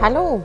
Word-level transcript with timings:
Hallo, 0.00 0.44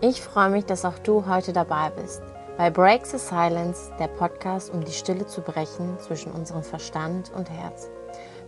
ich 0.00 0.22
freue 0.22 0.48
mich, 0.50 0.64
dass 0.64 0.84
auch 0.84 0.98
du 1.00 1.26
heute 1.26 1.52
dabei 1.52 1.90
bist 1.90 2.22
bei 2.56 2.70
Break 2.70 3.04
the 3.04 3.18
Silence, 3.18 3.92
der 3.98 4.08
Podcast, 4.08 4.72
um 4.72 4.84
die 4.84 4.92
Stille 4.92 5.26
zu 5.26 5.40
brechen 5.42 5.98
zwischen 5.98 6.32
unserem 6.32 6.62
Verstand 6.62 7.32
und 7.34 7.50
Herz. 7.50 7.90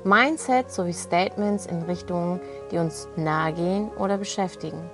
Mindset 0.04 0.70
sowie 0.70 0.92
Statements 0.92 1.66
in 1.66 1.82
Richtungen, 1.82 2.40
die 2.70 2.78
uns 2.78 3.08
nahe 3.16 3.52
gehen 3.52 3.90
oder 3.98 4.18
beschäftigen. 4.18 4.90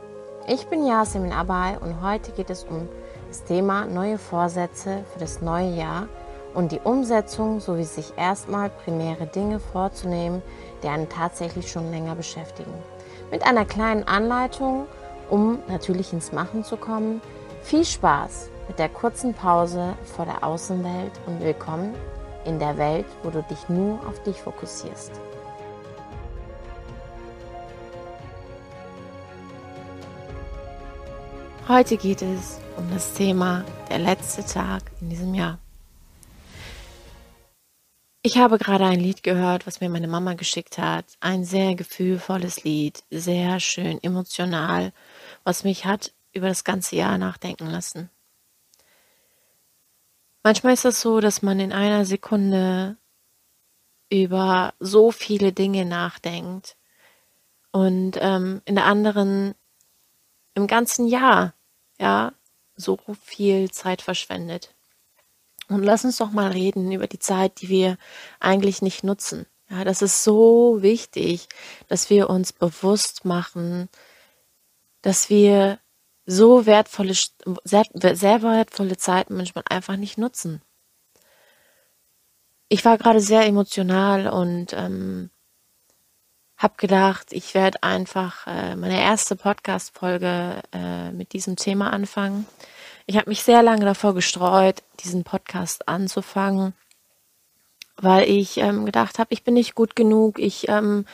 Ich 0.49 0.67
bin 0.67 0.87
Yasemin 0.87 1.33
Abay 1.33 1.77
und 1.81 2.03
heute 2.03 2.33
geht 2.33 2.51
es 2.51 2.65
um 2.65 2.89
das 3.29 3.45
Thema 3.45 3.87
neue 3.87 4.19
Vorsätze 4.19 5.05
für 5.13 5.21
das 5.21 5.41
neue 5.41 5.71
Jahr 5.71 6.09
und 6.55 6.73
die 6.73 6.81
Umsetzung 6.81 7.61
sowie 7.61 7.85
sich 7.85 8.13
erstmal 8.17 8.71
primäre 8.71 9.27
Dinge 9.27 9.61
vorzunehmen, 9.61 10.43
die 10.83 10.89
einen 10.89 11.09
tatsächlich 11.09 11.71
schon 11.71 11.91
länger 11.91 12.15
beschäftigen. 12.15 12.73
Mit 13.31 13.47
einer 13.47 13.65
kleinen 13.65 14.07
Anleitung, 14.07 14.87
um 15.31 15.61
natürlich 15.69 16.13
ins 16.13 16.33
Machen 16.33 16.65
zu 16.65 16.77
kommen. 16.77 17.23
Viel 17.63 17.85
Spaß 17.85 18.51
mit 18.69 18.79
der 18.79 18.89
kurzen 18.89 19.35
Pause 19.35 19.95
vor 20.17 20.27
der 20.27 20.45
Außenwelt 20.45 21.13
und 21.27 21.41
willkommen 21.43 21.95
in 22.45 22.59
der 22.59 22.77
Welt, 22.79 23.07
wo 23.23 23.31
du 23.31 23.43
dich 23.43 23.69
nur 23.69 24.07
auf 24.07 24.23
dich 24.23 24.37
fokussierst. 24.37 25.13
Heute 31.69 31.97
geht 31.97 32.23
es 32.23 32.61
um 32.77 32.91
das 32.91 33.15
Thema 33.15 33.65
der 33.89 33.99
letzte 33.99 34.45
Tag 34.45 34.83
in 35.01 35.11
diesem 35.11 35.33
Jahr. 35.35 35.59
Ich 38.25 38.37
habe 38.37 38.59
gerade 38.59 38.85
ein 38.85 39.01
Lied 39.01 39.23
gehört, 39.23 39.67
was 39.67 39.81
mir 39.81 39.89
meine 39.89 40.07
Mama 40.07 40.35
geschickt 40.35 40.79
hat. 40.79 41.07
Ein 41.21 41.45
sehr 41.45 41.75
gefühlvolles 41.75 42.63
Lied, 42.63 43.03
sehr 43.11 43.59
schön 43.59 44.03
emotional, 44.03 44.93
was 45.45 45.65
mich 45.65 45.85
hat 45.85 46.13
über 46.33 46.49
das 46.49 46.63
ganze 46.63 46.97
Jahr 46.97 47.19
nachdenken 47.19 47.67
lassen. 47.67 48.11
Manchmal 50.43 50.75
ist 50.75 50.85
es 50.85 51.01
so, 51.01 51.21
dass 51.21 51.43
man 51.43 51.61
in 51.61 51.73
einer 51.73 52.05
Sekunde 52.05 52.97
über 54.11 54.75
so 54.81 55.13
viele 55.13 55.53
Dinge 55.53 55.85
nachdenkt 55.85 56.77
und 57.71 58.19
ähm, 58.21 58.61
in 58.65 58.75
der 58.75 58.85
anderen 58.85 59.55
im 60.55 60.67
ganzen 60.67 61.07
Jahr 61.07 61.55
ja 61.99 62.33
so 62.77 62.99
viel 63.23 63.71
Zeit 63.71 64.03
verschwendet. 64.03 64.75
Und 65.69 65.83
lass 65.83 66.05
uns 66.05 66.19
doch 66.19 66.33
mal 66.33 66.51
reden 66.51 66.93
über 66.93 67.07
die 67.07 67.19
Zeit, 67.19 67.63
die 67.63 67.69
wir 67.69 67.97
eigentlich 68.41 68.83
nicht 68.83 69.05
nutzen. 69.05 69.47
Ja, 69.71 69.85
das 69.85 70.03
ist 70.03 70.23
so 70.23 70.83
wichtig, 70.83 71.49
dass 71.89 72.11
wir 72.11 72.29
uns 72.29 72.53
bewusst 72.53 73.25
machen, 73.25 73.89
dass 75.01 75.31
wir 75.31 75.79
so 76.27 76.67
wertvolle, 76.67 77.15
sehr, 77.65 77.85
sehr 77.95 78.43
wertvolle 78.43 78.97
Zeit 78.97 79.31
manchmal 79.31 79.65
einfach 79.69 79.97
nicht 79.97 80.19
nutzen. 80.19 80.63
Ich 82.69 82.85
war 82.85 82.97
gerade 82.97 83.21
sehr 83.21 83.45
emotional 83.47 84.29
und 84.29 84.73
ähm, 84.73 85.31
habe 86.57 86.75
gedacht, 86.77 87.33
ich 87.33 87.55
werde 87.55 87.83
einfach 87.83 88.47
äh, 88.47 88.77
meine 88.77 89.01
erste 89.01 89.37
Podcast-Folge 89.37 90.63
äh, 90.73 91.11
mit 91.11 91.33
diesem 91.33 91.57
Thema 91.57 91.93
anfangen. 91.93 92.47
Ich 93.07 93.17
habe 93.17 93.29
mich 93.29 93.43
sehr 93.43 93.63
lange 93.63 93.85
davor 93.85 94.15
gestreut, 94.15 94.83
diesen 95.01 95.25
Podcast 95.25 95.89
anzufangen, 95.89 96.73
weil 97.97 98.29
ich 98.29 98.59
ähm, 98.59 98.87
gedacht 98.87 99.19
habe, 99.19 99.33
ich 99.33 99.45
bin 99.45 99.55
nicht 99.55 99.75
gut 99.75 99.95
genug. 99.97 100.39
Ich, 100.39 100.69
ähm, 100.69 101.05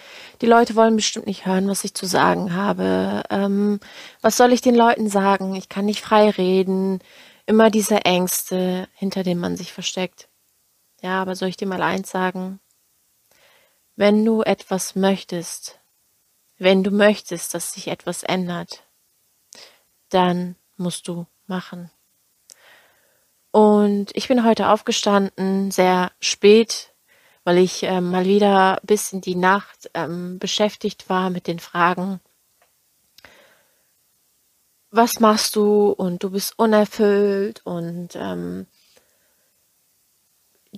die 0.41 0.47
Leute 0.47 0.75
wollen 0.77 0.97
bestimmt 0.97 1.27
nicht 1.27 1.47
hören, 1.47 1.69
was 1.69 1.85
ich 1.85 1.95
zu 1.95 2.07
sagen 2.07 2.55
habe. 2.55 3.23
Ähm, 3.31 3.81
was 4.21 4.37
soll 4.37 4.53
ich 4.53 4.61
den 4.61 4.75
Leuten 4.75 5.09
sagen? 5.09 5.55
Ich 5.55 5.69
kann 5.69 5.85
nicht 5.85 6.01
frei 6.01 6.31
reden. 6.31 7.01
Immer 7.47 7.71
diese 7.71 8.05
Ängste, 8.05 8.89
hinter 8.95 9.23
denen 9.23 9.41
man 9.41 9.57
sich 9.57 9.73
versteckt. 9.73 10.29
Ja, 11.03 11.23
aber 11.23 11.35
soll 11.35 11.49
ich 11.49 11.57
dir 11.57 11.69
mal 11.69 11.83
eins 11.83 12.11
sagen? 12.11 12.61
Wenn 13.97 14.25
du 14.25 14.43
etwas 14.43 14.95
möchtest, 14.95 15.81
wenn 16.59 16.85
du 16.85 16.91
möchtest, 16.91 17.55
dass 17.55 17.73
sich 17.73 17.89
etwas 17.89 18.23
ändert, 18.23 18.85
dann 20.09 20.57
musst 20.77 21.09
du 21.09 21.27
machen. 21.47 21.91
Und 23.51 24.11
ich 24.15 24.29
bin 24.29 24.45
heute 24.45 24.69
aufgestanden, 24.69 25.71
sehr 25.71 26.13
spät, 26.21 26.93
weil 27.45 27.59
ich 27.59 27.83
äh, 27.83 28.01
mal 28.01 28.27
wieder 28.27 28.79
bis 28.83 29.13
in 29.13 29.21
die 29.21 29.35
Nacht 29.35 29.91
ähm, 29.95 30.39
beschäftigt 30.39 31.09
war 31.09 31.31
mit 31.31 31.47
den 31.47 31.59
Fragen, 31.59 32.21
was 34.91 35.21
machst 35.21 35.57
du? 35.57 35.91
Und 35.91 36.23
du 36.23 36.31
bist 36.31 36.59
unerfüllt 36.59 37.61
und 37.65 38.11
ähm, 38.15 38.67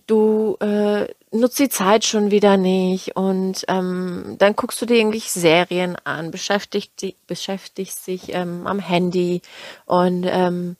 du 0.06 0.56
äh, 0.60 1.08
nutzt 1.32 1.58
die 1.58 1.68
Zeit 1.68 2.04
schon 2.04 2.30
wieder 2.30 2.56
nicht. 2.56 3.16
Und 3.16 3.64
ähm, 3.68 4.36
dann 4.38 4.56
guckst 4.56 4.80
du 4.82 4.86
dir 4.86 5.00
eigentlich 5.00 5.30
Serien 5.30 5.96
an, 6.04 6.30
beschäftigst, 6.30 7.04
beschäftigst 7.26 8.06
dich 8.06 8.32
ähm, 8.34 8.66
am 8.66 8.78
Handy. 8.78 9.42
Und 9.86 10.24
ähm, 10.28 10.76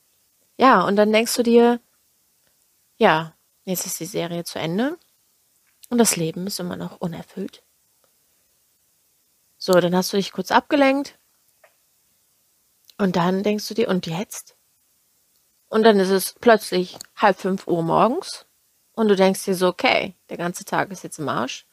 ja, 0.61 0.83
und 0.83 0.97
dann 0.97 1.11
denkst 1.11 1.35
du 1.37 1.43
dir, 1.43 1.81
ja, 2.99 3.35
jetzt 3.65 3.87
ist 3.87 3.99
die 3.99 4.05
Serie 4.05 4.45
zu 4.45 4.59
Ende 4.59 4.99
und 5.89 5.97
das 5.97 6.17
Leben 6.17 6.47
ist 6.47 6.61
immer 6.61 6.77
noch 6.77 7.01
unerfüllt. 7.01 7.63
So, 9.57 9.73
dann 9.73 9.97
hast 9.97 10.13
du 10.13 10.19
dich 10.19 10.33
kurz 10.33 10.53
abgelenkt 10.53 11.19
und 12.99 13.17
dann 13.17 13.43
denkst 13.43 13.69
du 13.69 13.75
dir, 13.75 13.89
und 13.89 14.07
jetzt? 14.07 14.55
Und 15.71 15.83
dann 15.83 15.99
ist 15.99 16.11
es 16.11 16.35
plötzlich 16.35 16.99
halb 17.17 17.39
fünf 17.39 17.67
Uhr 17.67 17.83
morgens 17.83 18.45
und 18.93 19.09
du 19.09 19.17
denkst 19.17 19.47
dir 19.47 19.55
so, 19.55 19.69
okay, 19.69 20.15
der 20.29 20.37
ganze 20.37 20.67
Tag 20.67 20.91
ist 20.91 21.05
jetzt 21.05 21.19
im 21.19 21.31
Arsch, 21.31 21.67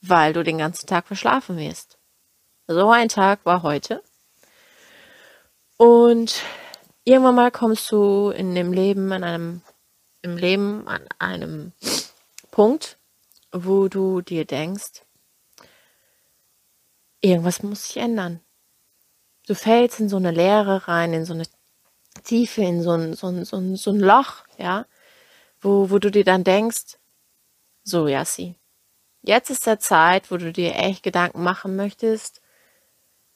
weil 0.00 0.32
du 0.32 0.42
den 0.42 0.56
ganzen 0.56 0.86
Tag 0.86 1.06
verschlafen 1.06 1.58
wirst. 1.58 1.98
So 2.66 2.90
ein 2.90 3.10
Tag 3.10 3.44
war 3.44 3.62
heute. 3.62 4.02
Und 5.76 6.42
irgendwann 7.06 7.36
mal 7.36 7.50
kommst 7.50 7.90
du 7.90 8.30
in 8.30 8.54
dem 8.54 8.72
Leben 8.72 9.10
an 9.12 9.24
einem 9.24 9.62
im 10.22 10.36
Leben 10.36 10.86
an 10.88 11.06
einem 11.18 11.72
Punkt, 12.50 12.98
wo 13.52 13.88
du 13.88 14.20
dir 14.20 14.44
denkst, 14.44 15.04
irgendwas 17.20 17.62
muss 17.62 17.86
sich 17.86 17.96
ändern. 17.98 18.40
Du 19.46 19.54
fällst 19.54 20.00
in 20.00 20.08
so 20.08 20.16
eine 20.16 20.32
Leere 20.32 20.88
rein, 20.88 21.12
in 21.12 21.24
so 21.24 21.32
eine 21.32 21.44
Tiefe, 22.24 22.62
in 22.62 22.82
so 22.82 22.92
ein, 22.92 23.14
so 23.14 23.28
ein, 23.28 23.44
so 23.44 23.56
ein, 23.56 23.76
so 23.76 23.92
ein 23.92 24.00
Loch, 24.00 24.44
ja, 24.58 24.86
wo, 25.60 25.90
wo 25.90 25.98
du 25.98 26.10
dir 26.10 26.24
dann 26.24 26.42
denkst, 26.42 26.98
so, 27.84 28.08
Yassi, 28.08 28.56
jetzt 29.22 29.50
ist 29.50 29.66
der 29.66 29.78
Zeit, 29.78 30.32
wo 30.32 30.38
du 30.38 30.52
dir 30.52 30.74
echt 30.74 31.04
Gedanken 31.04 31.44
machen 31.44 31.76
möchtest, 31.76 32.42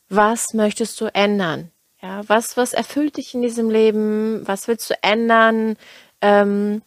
was 0.08 0.54
möchtest 0.54 1.00
du 1.00 1.06
ändern? 1.14 1.70
Ja, 2.02 2.26
was, 2.28 2.56
was 2.56 2.72
erfüllt 2.72 3.16
dich 3.16 3.34
in 3.34 3.42
diesem 3.42 3.68
Leben? 3.70 4.46
Was 4.46 4.68
willst 4.68 4.88
du 4.90 4.94
ändern? 5.02 5.76
ähm, 6.20 6.82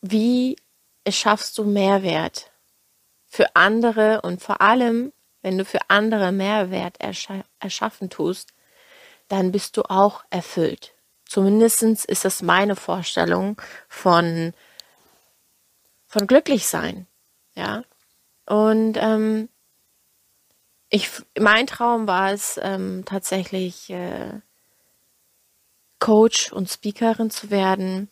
wie 0.00 0.56
schaffst 1.08 1.58
du 1.58 1.64
Mehrwert 1.64 2.50
für 3.26 3.54
andere 3.56 4.22
und 4.22 4.42
vor 4.42 4.60
allem, 4.60 5.12
wenn 5.42 5.58
du 5.58 5.64
für 5.64 5.80
andere 5.88 6.32
Mehrwert 6.32 7.00
erscha 7.00 7.44
erschaffen 7.58 8.10
tust, 8.10 8.52
dann 9.28 9.52
bist 9.52 9.76
du 9.76 9.82
auch 9.82 10.24
erfüllt. 10.30 10.94
Zumindest 11.26 11.82
ist 11.82 12.24
das 12.24 12.42
meine 12.42 12.76
Vorstellung 12.76 13.60
von, 13.88 14.52
von 16.06 16.26
glücklich 16.26 16.66
sein. 16.66 17.06
Ja. 17.54 17.82
Und 18.46 18.98
ähm, 18.98 19.48
ich, 20.94 21.10
mein 21.36 21.66
Traum 21.66 22.06
war 22.06 22.30
es 22.30 22.58
ähm, 22.62 23.02
tatsächlich, 23.04 23.90
äh, 23.90 24.40
Coach 25.98 26.52
und 26.52 26.70
Speakerin 26.70 27.30
zu 27.30 27.50
werden, 27.50 28.08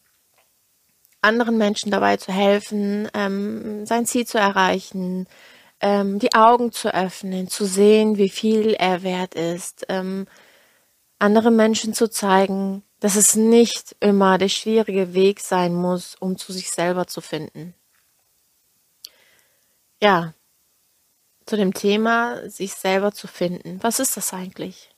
anderen 1.20 1.58
Menschen 1.58 1.92
dabei 1.92 2.16
zu 2.16 2.32
helfen, 2.32 3.08
ähm, 3.14 3.86
sein 3.86 4.04
Ziel 4.04 4.26
zu 4.26 4.38
erreichen, 4.38 5.28
ähm, 5.80 6.18
die 6.18 6.34
Augen 6.34 6.72
zu 6.72 6.92
öffnen, 6.92 7.46
zu 7.46 7.66
sehen, 7.66 8.16
wie 8.16 8.30
viel 8.30 8.74
er 8.74 9.04
wert 9.04 9.34
ist, 9.36 9.86
ähm, 9.88 10.26
andere 11.20 11.52
Menschen 11.52 11.94
zu 11.94 12.10
zeigen, 12.10 12.82
dass 12.98 13.14
es 13.14 13.36
nicht 13.36 13.94
immer 14.00 14.38
der 14.38 14.48
schwierige 14.48 15.14
Weg 15.14 15.38
sein 15.38 15.72
muss, 15.72 16.16
um 16.16 16.36
zu 16.36 16.52
sich 16.52 16.70
selber 16.70 17.06
zu 17.06 17.20
finden. 17.20 17.74
Ja, 20.00 20.34
zu 21.46 21.56
dem 21.56 21.74
Thema, 21.74 22.48
sich 22.48 22.74
selber 22.74 23.12
zu 23.12 23.26
finden. 23.26 23.78
Was 23.82 23.98
ist 23.98 24.16
das 24.16 24.32
eigentlich? 24.32 24.90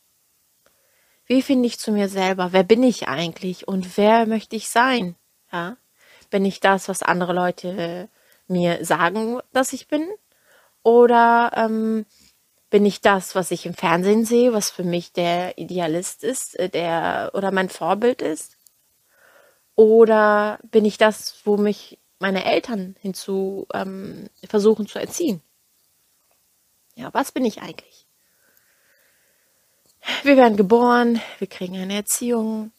Wie 1.27 1.43
finde 1.43 1.67
ich 1.67 1.79
zu 1.79 1.91
mir 1.93 2.09
selber? 2.09 2.53
Wer 2.53 2.65
bin 2.65 2.83
ich 2.83 3.09
eigentlich 3.09 3.67
und 3.67 3.97
wer 3.97 4.27
möchte 4.27 4.57
ich 4.57 4.69
sein? 4.69 5.17
Ja? 5.53 5.77
Bin 6.31 6.45
ich 6.45 6.61
das, 6.61 6.89
was 6.89 7.03
andere 7.03 7.33
Leute 7.33 8.09
mir 8.47 8.85
sagen, 8.85 9.41
dass 9.53 9.73
ich 9.73 9.89
bin? 9.89 10.07
Oder 10.83 11.53
ähm, 11.55 12.05
bin 12.69 12.85
ich 12.85 13.01
das, 13.01 13.35
was 13.35 13.51
ich 13.51 13.67
im 13.67 13.75
Fernsehen 13.75 14.25
sehe, 14.25 14.53
was 14.53 14.71
für 14.71 14.85
mich 14.85 15.13
der 15.13 15.57
Idealist 15.59 16.25
ist, 16.25 16.59
äh, 16.59 16.69
der 16.69 17.31
oder 17.33 17.53
mein 17.53 17.69
Vorbild 17.69 18.21
ist? 18.21 18.59
Oder 19.77 20.59
bin 20.71 20.85
ich 20.85 20.99
das, 20.99 21.41
wo 21.45 21.57
mich 21.57 21.99
meine 22.19 22.45
Eltern 22.45 22.97
hinzu 23.01 23.67
ähm, 23.73 24.29
versuchen 24.49 24.87
zu 24.87 24.99
erziehen? 24.99 25.41
Ja, 26.95 27.13
was 27.13 27.33
bin 27.33 27.45
ich 27.45 27.63
eigentlich? 27.63 28.07
Wir 30.23 30.37
werden 30.37 30.57
geboren, 30.57 31.21
wir 31.39 31.47
kriegen 31.47 31.77
eine 31.77 31.95
Erziehung. 31.95 32.73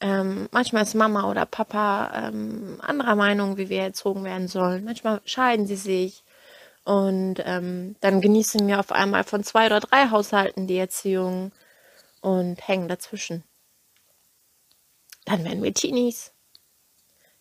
Ähm, 0.00 0.48
manchmal 0.52 0.82
ist 0.82 0.94
Mama 0.94 1.30
oder 1.30 1.46
Papa 1.46 2.28
ähm, 2.28 2.78
anderer 2.80 3.14
Meinung, 3.14 3.56
wie 3.56 3.68
wir 3.68 3.82
erzogen 3.82 4.24
werden 4.24 4.48
sollen. 4.48 4.84
Manchmal 4.84 5.20
scheiden 5.24 5.66
sie 5.66 5.76
sich. 5.76 6.24
Und 6.84 7.36
ähm, 7.44 7.96
dann 8.00 8.20
genießen 8.20 8.66
wir 8.66 8.78
auf 8.78 8.92
einmal 8.92 9.24
von 9.24 9.42
zwei 9.42 9.66
oder 9.66 9.80
drei 9.80 10.10
Haushalten 10.10 10.66
die 10.66 10.78
Erziehung 10.78 11.52
und 12.20 12.66
hängen 12.66 12.88
dazwischen. 12.88 13.42
Dann 15.24 15.44
werden 15.44 15.62
wir 15.62 15.74
Teenies. 15.74 16.32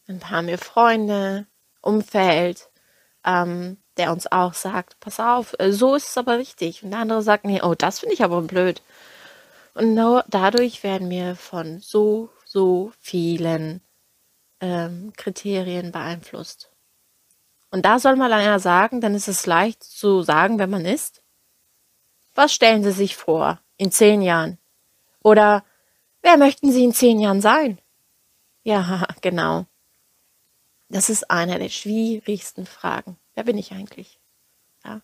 Dann 0.08 0.30
haben 0.30 0.48
wir 0.48 0.58
Freunde, 0.58 1.46
Umfeld, 1.82 2.70
ähm, 3.26 3.78
der 3.98 4.12
uns 4.12 4.32
auch 4.32 4.54
sagt, 4.54 5.00
pass 5.00 5.20
auf, 5.20 5.56
äh, 5.60 5.72
so 5.72 5.96
ist 5.96 6.10
es 6.10 6.18
aber 6.18 6.38
richtig. 6.38 6.84
Und 6.84 6.92
der 6.92 7.00
andere 7.00 7.22
sagt, 7.22 7.46
nee, 7.46 7.62
oh, 7.62 7.76
das 7.76 8.00
finde 8.00 8.14
ich 8.14 8.24
aber 8.24 8.42
blöd. 8.42 8.82
Und 9.74 9.96
dadurch 10.28 10.84
werden 10.84 11.10
wir 11.10 11.36
von 11.36 11.80
so, 11.80 12.30
so 12.46 12.94
vielen 13.02 13.82
ähm, 14.62 15.12
Kriterien 15.18 15.92
beeinflusst. 15.92 16.72
Und 17.72 17.86
da 17.86 18.00
soll 18.00 18.16
man 18.16 18.32
ja 18.32 18.58
sagen, 18.60 19.02
dann 19.02 19.16
ist 19.16 19.28
es 19.28 19.46
leicht 19.46 19.84
zu 19.84 20.22
sagen, 20.22 20.60
wenn 20.60 20.70
man 20.70 20.86
ist. 20.86 21.22
Was 22.34 22.54
stellen 22.54 22.84
Sie 22.84 22.92
sich 22.92 23.18
vor 23.18 23.60
in 23.78 23.92
zehn 23.92 24.22
Jahren? 24.22 24.58
Oder 25.24 25.66
wer 26.22 26.38
möchten 26.38 26.72
Sie 26.72 26.84
in 26.84 26.94
zehn 26.94 27.20
Jahren 27.20 27.42
sein? 27.42 27.80
Ja, 28.64 29.06
genau. 29.22 29.66
Das 30.90 31.10
ist 31.10 31.32
eine 31.32 31.60
der 31.60 31.70
schwierigsten 31.70 32.66
Fragen. 32.66 33.18
Wer 33.34 33.44
bin 33.44 33.58
ich 33.58 33.72
eigentlich? 33.72 34.20
Ja. 34.84 35.02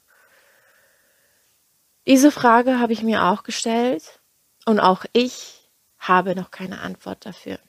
Diese 2.06 2.32
Frage 2.32 2.80
habe 2.80 2.94
ich 2.94 3.04
mir 3.04 3.26
auch 3.26 3.44
gestellt 3.44 4.20
und 4.66 4.80
auch 4.80 5.06
ich 5.14 5.70
habe 5.98 6.36
noch 6.36 6.52
keine 6.52 6.82
Antwort 6.82 7.26
dafür. 7.26 7.60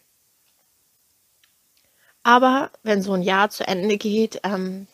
Aber 2.23 2.71
wenn 2.83 3.03
so 3.03 3.13
ein 3.13 3.23
Jahr 3.23 3.51
zu 3.51 3.67
Ende 3.67 3.99
geht, 3.99 4.41
ähm, 4.45 4.87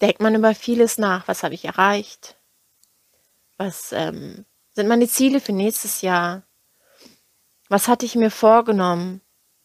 denkt 0.00 0.20
man 0.20 0.34
über 0.34 0.54
vieles 0.54 0.98
nach. 0.98 1.28
Was 1.28 1.42
habe 1.42 1.54
ich 1.54 1.64
erreicht? 1.64 2.36
Was 3.56 3.92
ähm, 3.92 4.44
sind 4.72 4.88
meine 4.88 5.08
Ziele 5.08 5.40
für 5.40 5.52
nächstes 5.52 6.02
Jahr? 6.02 6.42
Was 7.68 7.88
hatte 7.88 8.06
ich 8.06 8.14
mir 8.14 8.30
vorgenommen, 8.30 9.20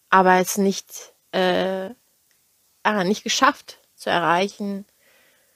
aber 0.09 0.35
es 0.35 0.57
nicht, 0.57 1.11
äh, 1.31 1.89
ah, 2.83 3.04
nicht 3.04 3.24
geschafft 3.24 3.80
zu 3.95 4.10
erreichen? 4.10 4.86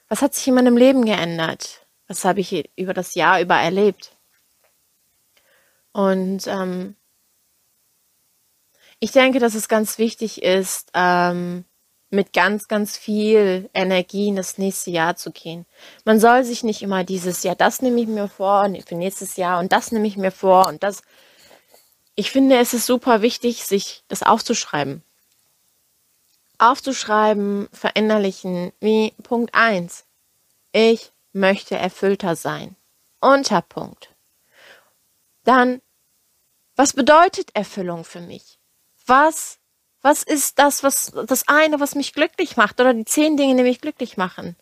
Was 0.08 0.22
hat 0.22 0.34
sich 0.34 0.46
in 0.48 0.54
meinem 0.54 0.76
Leben 0.76 1.04
geändert? 1.04 1.86
Was 2.08 2.24
habe 2.24 2.40
ich 2.40 2.70
über 2.76 2.94
das 2.94 3.14
Jahr 3.14 3.40
über 3.40 3.56
erlebt? 3.56 4.12
Und 5.92 6.46
ähm, 6.46 6.94
ich 9.00 9.12
denke, 9.12 9.38
dass 9.38 9.54
es 9.54 9.68
ganz 9.68 9.98
wichtig 9.98 10.42
ist, 10.42 10.90
ähm, 10.94 11.64
mit 12.10 12.32
ganz, 12.32 12.68
ganz 12.68 12.96
viel 12.96 13.68
Energie 13.74 14.28
in 14.28 14.36
das 14.36 14.58
nächste 14.58 14.90
Jahr 14.90 15.16
zu 15.16 15.32
gehen. 15.32 15.66
Man 16.04 16.20
soll 16.20 16.44
sich 16.44 16.62
nicht 16.62 16.82
immer 16.82 17.02
dieses 17.02 17.42
Jahr, 17.42 17.56
das 17.56 17.82
nehme 17.82 18.00
ich 18.00 18.06
mir 18.06 18.28
vor 18.28 18.70
für 18.86 18.94
nächstes 18.94 19.36
Jahr 19.36 19.58
und 19.58 19.72
das 19.72 19.90
nehme 19.90 20.06
ich 20.06 20.16
mir 20.16 20.30
vor 20.30 20.68
und 20.68 20.82
das. 20.82 21.02
Ich 22.14 22.30
finde, 22.30 22.58
es 22.58 22.72
ist 22.72 22.86
super 22.86 23.22
wichtig, 23.22 23.64
sich 23.64 24.04
das 24.08 24.22
aufzuschreiben 24.22 25.02
aufzuschreiben, 26.58 27.68
verinnerlichen, 27.72 28.72
wie 28.80 29.12
Punkt 29.22 29.54
1. 29.54 30.04
Ich 30.72 31.12
möchte 31.32 31.76
erfüllter 31.76 32.36
sein. 32.36 32.76
Unterpunkt. 33.20 34.14
Dann, 35.44 35.80
was 36.74 36.92
bedeutet 36.92 37.54
Erfüllung 37.54 38.04
für 38.04 38.20
mich? 38.20 38.58
Was, 39.06 39.58
was 40.02 40.22
ist 40.22 40.58
das, 40.58 40.82
was, 40.82 41.12
das 41.26 41.48
eine, 41.48 41.80
was 41.80 41.94
mich 41.94 42.12
glücklich 42.12 42.56
macht? 42.56 42.80
Oder 42.80 42.94
die 42.94 43.04
zehn 43.04 43.36
Dinge, 43.36 43.56
die 43.56 43.62
mich 43.62 43.80
glücklich 43.80 44.16
machen? 44.16 44.56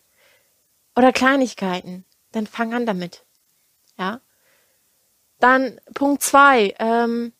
Oder 0.96 1.12
Kleinigkeiten? 1.12 2.04
Dann 2.32 2.46
fang 2.46 2.74
an 2.74 2.86
damit. 2.86 3.24
Ja? 3.98 4.20
Dann 5.38 5.80
Punkt 5.94 6.22
2. 6.22 6.74
Ähm, 6.78 7.32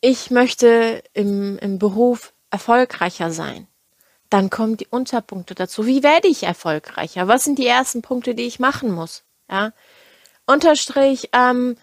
ich 0.00 0.30
möchte 0.30 1.02
im, 1.12 1.58
im 1.58 1.78
Beruf 1.78 2.32
erfolgreicher 2.50 3.30
sein. 3.30 3.66
Dann 4.28 4.50
kommen 4.50 4.76
die 4.76 4.86
Unterpunkte 4.86 5.54
dazu. 5.54 5.86
Wie 5.86 6.02
werde 6.02 6.28
ich 6.28 6.44
erfolgreicher? 6.44 7.26
Was 7.28 7.44
sind 7.44 7.58
die 7.58 7.66
ersten 7.66 8.02
Punkte, 8.02 8.34
die 8.34 8.46
ich 8.46 8.60
machen 8.60 8.92
muss? 8.92 9.24
Ja. 9.50 9.72
Unterstrich, 10.46 11.30
ähm, 11.32 11.76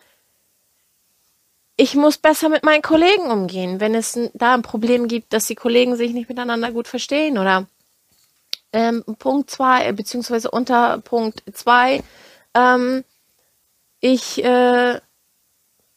ich 1.76 1.94
muss 1.94 2.18
besser 2.18 2.50
mit 2.50 2.64
meinen 2.64 2.82
Kollegen 2.82 3.30
umgehen, 3.30 3.80
wenn 3.80 3.94
es 3.94 4.18
da 4.34 4.54
ein 4.54 4.64
Problem 4.64 5.08
gibt, 5.08 5.32
dass 5.34 5.46
die 5.46 5.56
Kollegen 5.56 5.96
sich 5.96 6.12
nicht 6.12 6.28
miteinander 6.28 6.72
gut 6.72 6.88
verstehen 6.88 7.38
oder 7.38 7.68
ähm, 8.74 9.04
Punkt 9.20 9.52
zwei 9.52 9.88
äh, 9.88 9.94
beziehungsweise 9.94 10.50
unter 10.50 10.98
Punkt 11.00 11.44
zwei, 11.54 12.04
ähm, 12.54 13.04
ich 14.00 14.44
äh, 14.44 15.00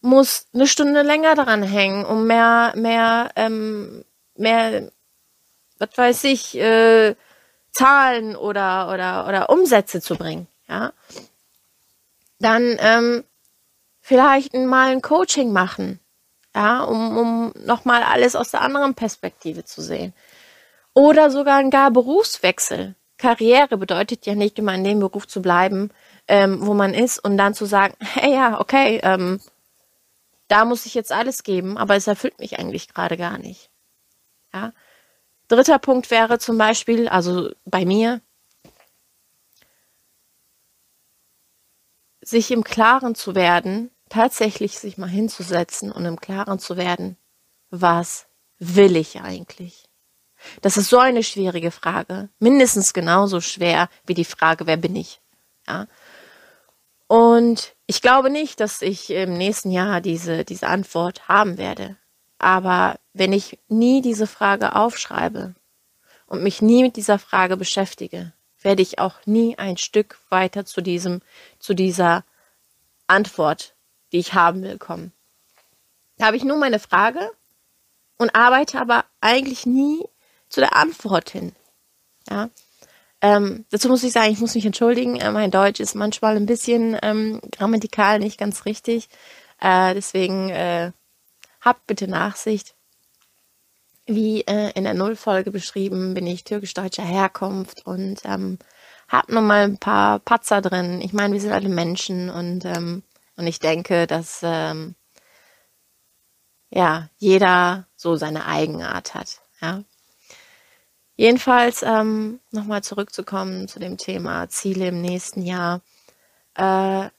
muss 0.00 0.46
eine 0.52 0.66
Stunde 0.66 1.02
länger 1.02 1.34
dran 1.34 1.62
hängen, 1.62 2.04
um 2.04 2.26
mehr, 2.26 2.72
mehr 2.76 3.30
ähm, 3.36 4.04
mehr, 4.40 4.90
was 5.78 5.90
weiß 5.96 6.24
ich, 6.24 6.56
äh, 6.56 7.14
Zahlen 7.72 8.36
oder, 8.36 8.90
oder, 8.92 9.28
oder 9.28 9.50
Umsätze 9.50 10.00
zu 10.00 10.16
bringen, 10.16 10.48
ja. 10.68 10.92
Dann 12.40 12.76
ähm, 12.80 13.24
vielleicht 14.00 14.54
mal 14.54 14.90
ein 14.90 15.02
Coaching 15.02 15.52
machen, 15.52 16.00
ja, 16.54 16.82
um, 16.82 17.16
um 17.16 17.52
nochmal 17.64 18.02
alles 18.02 18.34
aus 18.34 18.50
der 18.50 18.62
anderen 18.62 18.94
Perspektive 18.94 19.64
zu 19.64 19.82
sehen. 19.82 20.14
Oder 20.94 21.30
sogar 21.30 21.58
ein 21.58 21.70
gar 21.70 21.90
Berufswechsel. 21.90 22.96
Karriere 23.18 23.76
bedeutet 23.76 24.26
ja 24.26 24.34
nicht 24.34 24.58
immer 24.58 24.74
in 24.74 24.82
dem 24.82 24.98
Beruf 24.98 25.28
zu 25.28 25.42
bleiben, 25.42 25.90
ähm, 26.26 26.66
wo 26.66 26.74
man 26.74 26.94
ist 26.94 27.18
und 27.18 27.36
dann 27.36 27.54
zu 27.54 27.66
sagen, 27.66 27.94
hey 28.00 28.32
ja, 28.32 28.60
okay, 28.60 29.00
ähm, 29.02 29.40
da 30.48 30.64
muss 30.64 30.86
ich 30.86 30.94
jetzt 30.94 31.12
alles 31.12 31.44
geben, 31.44 31.78
aber 31.78 31.94
es 31.94 32.08
erfüllt 32.08 32.40
mich 32.40 32.58
eigentlich 32.58 32.88
gerade 32.92 33.16
gar 33.16 33.38
nicht. 33.38 33.69
Ja. 34.52 34.72
Dritter 35.48 35.78
Punkt 35.78 36.10
wäre 36.10 36.38
zum 36.38 36.58
Beispiel, 36.58 37.08
also 37.08 37.50
bei 37.64 37.84
mir, 37.84 38.20
sich 42.22 42.50
im 42.50 42.64
Klaren 42.64 43.14
zu 43.14 43.34
werden, 43.34 43.90
tatsächlich 44.08 44.78
sich 44.78 44.98
mal 44.98 45.08
hinzusetzen 45.08 45.90
und 45.90 46.04
im 46.04 46.20
Klaren 46.20 46.58
zu 46.58 46.76
werden, 46.76 47.16
was 47.70 48.26
will 48.58 48.96
ich 48.96 49.20
eigentlich? 49.20 49.88
Das 50.62 50.76
ist 50.76 50.88
so 50.88 50.98
eine 50.98 51.22
schwierige 51.22 51.70
Frage, 51.70 52.28
mindestens 52.38 52.92
genauso 52.92 53.40
schwer 53.40 53.88
wie 54.06 54.14
die 54.14 54.24
Frage, 54.24 54.66
wer 54.66 54.76
bin 54.76 54.96
ich? 54.96 55.20
Ja. 55.66 55.86
Und 57.06 57.74
ich 57.86 58.02
glaube 58.02 58.30
nicht, 58.30 58.60
dass 58.60 58.82
ich 58.82 59.10
im 59.10 59.36
nächsten 59.36 59.72
Jahr 59.72 60.00
diese, 60.00 60.44
diese 60.44 60.68
Antwort 60.68 61.28
haben 61.28 61.58
werde. 61.58 61.96
Aber 62.38 62.99
wenn 63.12 63.32
ich 63.32 63.58
nie 63.68 64.02
diese 64.02 64.26
Frage 64.26 64.74
aufschreibe 64.74 65.54
und 66.26 66.42
mich 66.42 66.62
nie 66.62 66.82
mit 66.82 66.96
dieser 66.96 67.18
Frage 67.18 67.56
beschäftige, 67.56 68.32
werde 68.62 68.82
ich 68.82 68.98
auch 68.98 69.14
nie 69.26 69.58
ein 69.58 69.76
Stück 69.76 70.18
weiter 70.28 70.64
zu 70.64 70.80
diesem, 70.80 71.22
zu 71.58 71.74
dieser 71.74 72.24
Antwort, 73.06 73.74
die 74.12 74.18
ich 74.18 74.34
haben 74.34 74.62
will, 74.62 74.78
kommen. 74.78 75.12
Da 76.18 76.26
habe 76.26 76.36
ich 76.36 76.44
nur 76.44 76.58
meine 76.58 76.78
Frage 76.78 77.30
und 78.18 78.34
arbeite 78.34 78.80
aber 78.80 79.04
eigentlich 79.20 79.66
nie 79.66 80.04
zu 80.48 80.60
der 80.60 80.76
Antwort 80.76 81.30
hin. 81.30 81.52
Ja. 82.28 82.50
Ähm, 83.22 83.64
dazu 83.70 83.88
muss 83.88 84.02
ich 84.02 84.12
sagen, 84.12 84.32
ich 84.32 84.40
muss 84.40 84.54
mich 84.54 84.64
entschuldigen. 84.66 85.16
Äh, 85.16 85.30
mein 85.30 85.50
Deutsch 85.50 85.80
ist 85.80 85.94
manchmal 85.94 86.36
ein 86.36 86.46
bisschen 86.46 86.96
ähm, 87.02 87.40
grammatikal 87.52 88.18
nicht 88.18 88.38
ganz 88.38 88.64
richtig. 88.64 89.08
Äh, 89.60 89.94
deswegen 89.94 90.50
äh, 90.50 90.92
Habt 91.60 91.86
bitte 91.86 92.08
Nachsicht. 92.08 92.74
Wie 94.12 94.40
äh, 94.42 94.72
in 94.74 94.82
der 94.82 94.94
Nullfolge 94.94 95.52
beschrieben, 95.52 96.14
bin 96.14 96.26
ich 96.26 96.42
türkisch-deutscher 96.42 97.04
Herkunft 97.04 97.86
und 97.86 98.20
ähm, 98.24 98.58
habe 99.06 99.32
nun 99.32 99.46
mal 99.46 99.62
ein 99.62 99.78
paar 99.78 100.18
Patzer 100.18 100.60
drin. 100.60 101.00
Ich 101.00 101.12
meine, 101.12 101.32
wir 101.32 101.40
sind 101.40 101.52
alle 101.52 101.68
Menschen 101.68 102.28
und, 102.28 102.64
ähm, 102.64 103.04
und 103.36 103.46
ich 103.46 103.60
denke, 103.60 104.08
dass 104.08 104.40
ähm, 104.42 104.96
ja, 106.70 107.08
jeder 107.18 107.86
so 107.94 108.16
seine 108.16 108.46
Eigenart 108.46 109.14
hat. 109.14 109.42
Ja. 109.60 109.84
Jedenfalls 111.14 111.84
ähm, 111.84 112.40
nochmal 112.50 112.82
zurückzukommen 112.82 113.68
zu 113.68 113.78
dem 113.78 113.96
Thema 113.96 114.48
Ziele 114.48 114.88
im 114.88 115.00
nächsten 115.00 115.42
Jahr. 115.42 115.82
Äh, 116.54 117.10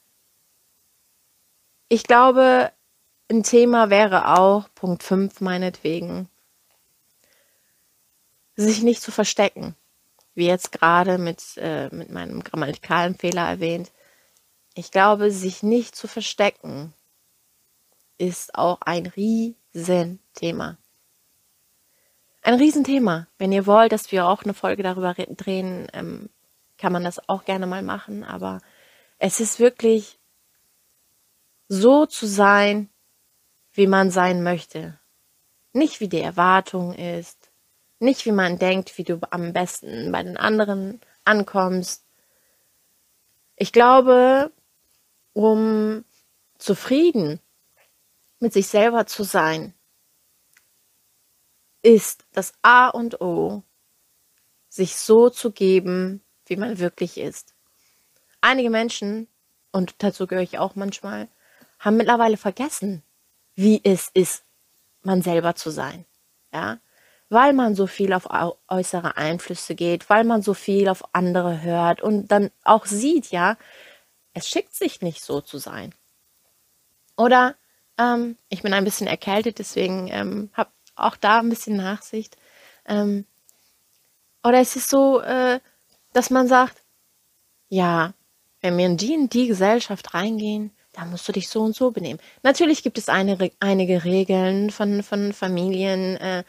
ich 1.88 2.03
glaube, 2.03 2.74
ein 3.29 3.43
Thema 3.43 3.89
wäre 3.89 4.38
auch, 4.38 4.67
Punkt 4.75 5.03
5 5.03 5.39
meinetwegen, 5.39 6.27
sich 8.55 8.81
nicht 8.81 9.01
zu 9.01 9.12
verstecken. 9.12 9.75
Wie 10.34 10.48
jetzt 10.48 10.72
gerade 10.72 11.17
mit, 11.17 11.58
äh, 11.58 11.93
mit 11.93 12.10
meinem 12.10 12.43
grammatikalen 12.43 13.15
Fehler 13.15 13.48
erwähnt. 13.48 13.91
Ich 14.74 14.91
glaube, 14.91 15.31
sich 15.31 15.63
nicht 15.63 15.96
zu 15.96 16.08
verstecken 16.08 16.93
ist 18.17 18.55
auch 18.55 18.81
ein 18.81 19.08
Riesenthema. 19.08 20.77
Ein 22.43 22.53
Riesenthema. 22.55 23.27
Wenn 23.38 23.51
ihr 23.51 23.65
wollt, 23.65 23.91
dass 23.91 24.12
wir 24.12 24.27
auch 24.27 24.43
eine 24.43 24.53
Folge 24.53 24.84
darüber 24.84 25.13
drehen, 25.13 25.88
ähm, 25.93 26.29
kann 26.77 26.93
man 26.93 27.03
das 27.03 27.27
auch 27.29 27.46
gerne 27.46 27.67
mal 27.67 27.81
machen. 27.81 28.24
Aber 28.24 28.62
es 29.17 29.39
ist 29.39 29.60
wirklich 29.60 30.20
so 31.67 32.05
zu 32.05 32.27
sein, 32.27 32.89
wie 33.74 33.88
man 33.88 34.12
sein 34.12 34.43
möchte. 34.43 35.00
Nicht 35.74 36.00
wie 36.00 36.10
die 36.10 36.22
Erwartung 36.22 36.93
ist, 36.93 37.40
nicht 38.01 38.25
wie 38.25 38.31
man 38.31 38.58
denkt, 38.58 38.98
wie 38.98 39.03
du 39.03 39.20
am 39.29 39.53
besten 39.53 40.12
bei 40.12 40.24
den 40.24 40.38
anderen 40.38 41.00
ankommst. 41.24 42.03
Ich 43.55 43.72
glaube, 43.72 44.51
um 45.34 46.03
zufrieden 46.58 47.39
mit 48.39 48.53
sich 48.53 48.67
selber 48.67 49.05
zu 49.05 49.24
sein, 49.24 49.74
ist 51.84 52.25
das 52.31 52.53
A 52.62 52.89
und 52.89 53.22
O, 53.22 53.63
sich 54.70 54.96
so 54.96 55.29
zu 55.29 55.51
geben, 55.51 56.22
wie 56.46 56.55
man 56.55 56.79
wirklich 56.79 57.17
ist. 57.17 57.53
Einige 58.41 58.70
Menschen, 58.70 59.27
und 59.72 59.96
dazu 60.00 60.27
gehöre 60.27 60.43
ich 60.43 60.58
auch 60.58 60.75
manchmal, 60.75 61.27
haben 61.79 61.98
mittlerweile 61.98 62.38
vergessen, 62.38 63.03
wie 63.55 63.81
es 63.84 64.10
ist, 64.13 64.43
man 65.03 65.22
selber 65.22 65.55
zu 65.55 65.70
sein. 65.70 66.05
Ja, 66.53 66.79
weil 67.31 67.53
man 67.53 67.75
so 67.75 67.88
viel 67.88 68.11
auf 68.11 68.27
äußere 68.67 69.15
Einflüsse 69.15 69.73
geht, 69.73 70.09
weil 70.09 70.25
man 70.25 70.41
so 70.41 70.53
viel 70.53 70.89
auf 70.89 71.15
andere 71.15 71.61
hört 71.61 72.01
und 72.01 72.27
dann 72.27 72.51
auch 72.65 72.85
sieht, 72.85 73.31
ja, 73.31 73.57
es 74.33 74.50
schickt 74.50 74.75
sich 74.75 75.01
nicht 75.01 75.23
so 75.23 75.39
zu 75.39 75.57
sein. 75.57 75.95
Oder 77.15 77.55
ähm, 77.97 78.38
ich 78.50 78.63
bin 78.63 78.73
ein 78.73 78.83
bisschen 78.83 79.07
erkältet, 79.07 79.59
deswegen 79.59 80.09
ähm, 80.11 80.50
habe 80.53 80.71
auch 80.95 81.15
da 81.15 81.39
ein 81.39 81.47
bisschen 81.47 81.77
Nachsicht. 81.77 82.35
Ähm, 82.85 83.25
oder 84.43 84.59
es 84.59 84.75
ist 84.75 84.89
so, 84.89 85.21
äh, 85.21 85.61
dass 86.11 86.31
man 86.31 86.50
sagt, 86.50 86.83
ja, 87.69 88.13
wenn 88.59 88.77
wir 88.77 88.85
in 88.85 88.97
die 88.97 89.13
in 89.13 89.29
die 89.29 89.47
Gesellschaft 89.47 90.13
reingehen, 90.13 90.71
da 90.91 91.05
musst 91.05 91.25
du 91.29 91.31
dich 91.31 91.47
so 91.47 91.61
und 91.61 91.75
so 91.75 91.91
benehmen. 91.91 92.19
Natürlich 92.43 92.83
gibt 92.83 92.97
es 92.97 93.07
eine, 93.07 93.38
einige 93.61 94.03
Regeln 94.03 94.69
von, 94.69 95.03
von 95.03 95.31
Familien, 95.31 96.17
äh, 96.17 96.43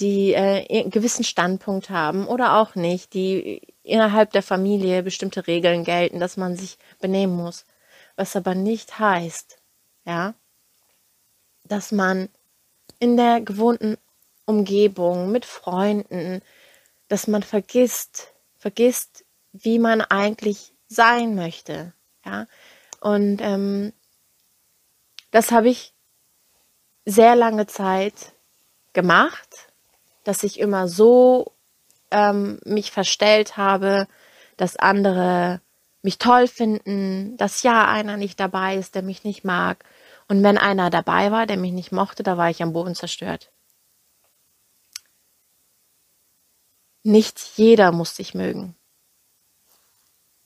die 0.00 0.32
äh, 0.32 0.66
einen 0.80 0.90
gewissen 0.90 1.24
Standpunkt 1.24 1.90
haben 1.90 2.26
oder 2.26 2.58
auch 2.58 2.74
nicht, 2.74 3.14
die 3.14 3.62
innerhalb 3.82 4.32
der 4.32 4.42
Familie 4.42 5.02
bestimmte 5.02 5.46
Regeln 5.46 5.84
gelten, 5.84 6.20
dass 6.20 6.36
man 6.36 6.56
sich 6.56 6.78
benehmen 7.00 7.34
muss. 7.34 7.64
Was 8.16 8.36
aber 8.36 8.54
nicht 8.54 8.98
heißt, 8.98 9.58
ja, 10.04 10.34
dass 11.64 11.92
man 11.92 12.28
in 12.98 13.16
der 13.16 13.40
gewohnten 13.40 13.96
Umgebung 14.44 15.30
mit 15.30 15.44
Freunden, 15.44 16.42
dass 17.08 17.26
man 17.26 17.42
vergisst, 17.42 18.32
vergisst, 18.56 19.24
wie 19.52 19.78
man 19.78 20.00
eigentlich 20.00 20.72
sein 20.88 21.34
möchte, 21.34 21.92
ja, 22.24 22.46
und 23.00 23.40
ähm, 23.40 23.92
das 25.30 25.52
habe 25.52 25.68
ich 25.68 25.94
sehr 27.04 27.36
lange 27.36 27.66
Zeit 27.66 28.32
gemacht, 28.92 29.67
dass 30.28 30.42
ich 30.42 30.60
immer 30.60 30.88
so 30.88 31.54
ähm, 32.10 32.60
mich 32.66 32.90
verstellt 32.90 33.56
habe, 33.56 34.06
dass 34.58 34.76
andere 34.76 35.62
mich 36.02 36.18
toll 36.18 36.46
finden, 36.48 37.38
dass 37.38 37.62
ja 37.62 37.90
einer 37.90 38.18
nicht 38.18 38.38
dabei 38.38 38.76
ist, 38.76 38.94
der 38.94 39.00
mich 39.00 39.24
nicht 39.24 39.42
mag. 39.42 39.86
Und 40.28 40.42
wenn 40.42 40.58
einer 40.58 40.90
dabei 40.90 41.32
war, 41.32 41.46
der 41.46 41.56
mich 41.56 41.72
nicht 41.72 41.92
mochte, 41.92 42.22
da 42.22 42.36
war 42.36 42.50
ich 42.50 42.62
am 42.62 42.74
Boden 42.74 42.94
zerstört. 42.94 43.50
Nicht 47.02 47.40
jeder 47.56 47.90
muss 47.90 48.12
dich 48.12 48.34
mögen. 48.34 48.76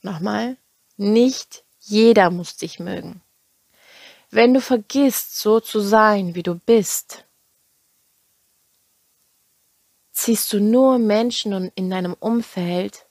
Nochmal, 0.00 0.58
nicht 0.96 1.64
jeder 1.80 2.30
muss 2.30 2.56
dich 2.56 2.78
mögen. 2.78 3.20
Wenn 4.30 4.54
du 4.54 4.60
vergisst, 4.60 5.40
so 5.40 5.58
zu 5.58 5.80
sein, 5.80 6.36
wie 6.36 6.44
du 6.44 6.54
bist, 6.54 7.24
ziehst 10.12 10.52
du 10.52 10.60
nur 10.60 10.98
Menschen 10.98 11.72
in 11.74 11.90
deinem 11.90 12.14
Umfeld, 12.14 13.06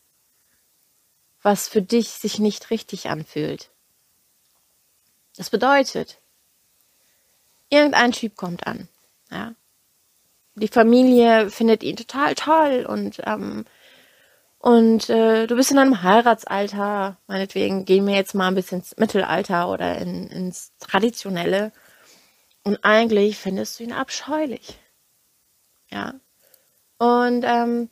was 1.42 1.68
für 1.68 1.82
dich 1.82 2.10
sich 2.10 2.40
nicht 2.40 2.70
richtig 2.70 3.10
anfühlt. 3.10 3.72
Das 5.36 5.50
bedeutet, 5.50 6.20
irgendein 7.70 8.12
Typ 8.12 8.36
kommt 8.36 8.68
an, 8.68 8.88
ja. 9.32 9.54
Die 10.56 10.68
Familie 10.68 11.50
findet 11.50 11.82
ihn 11.82 11.96
total 11.96 12.36
toll 12.36 12.86
und 12.86 13.22
ähm, 13.26 13.66
und 14.62 15.10
äh, 15.10 15.48
du 15.48 15.56
bist 15.56 15.72
in 15.72 15.80
einem 15.80 16.04
Heiratsalter, 16.04 17.18
meinetwegen 17.26 17.84
gehen 17.86 18.06
wir 18.06 18.14
jetzt 18.14 18.36
mal 18.36 18.48
ein 18.48 18.54
bisschen 18.54 18.80
ins 18.80 18.96
Mittelalter 18.98 19.70
oder 19.70 19.98
in, 19.98 20.28
ins 20.28 20.72
Traditionelle. 20.80 21.72
Und 22.64 22.86
eigentlich 22.86 23.38
findest 23.40 23.80
du 23.80 23.86
ihn 23.86 23.92
abscheulich. 23.92 24.78
Ja. 25.90 26.14
Und 27.02 27.44
ähm, 27.48 27.90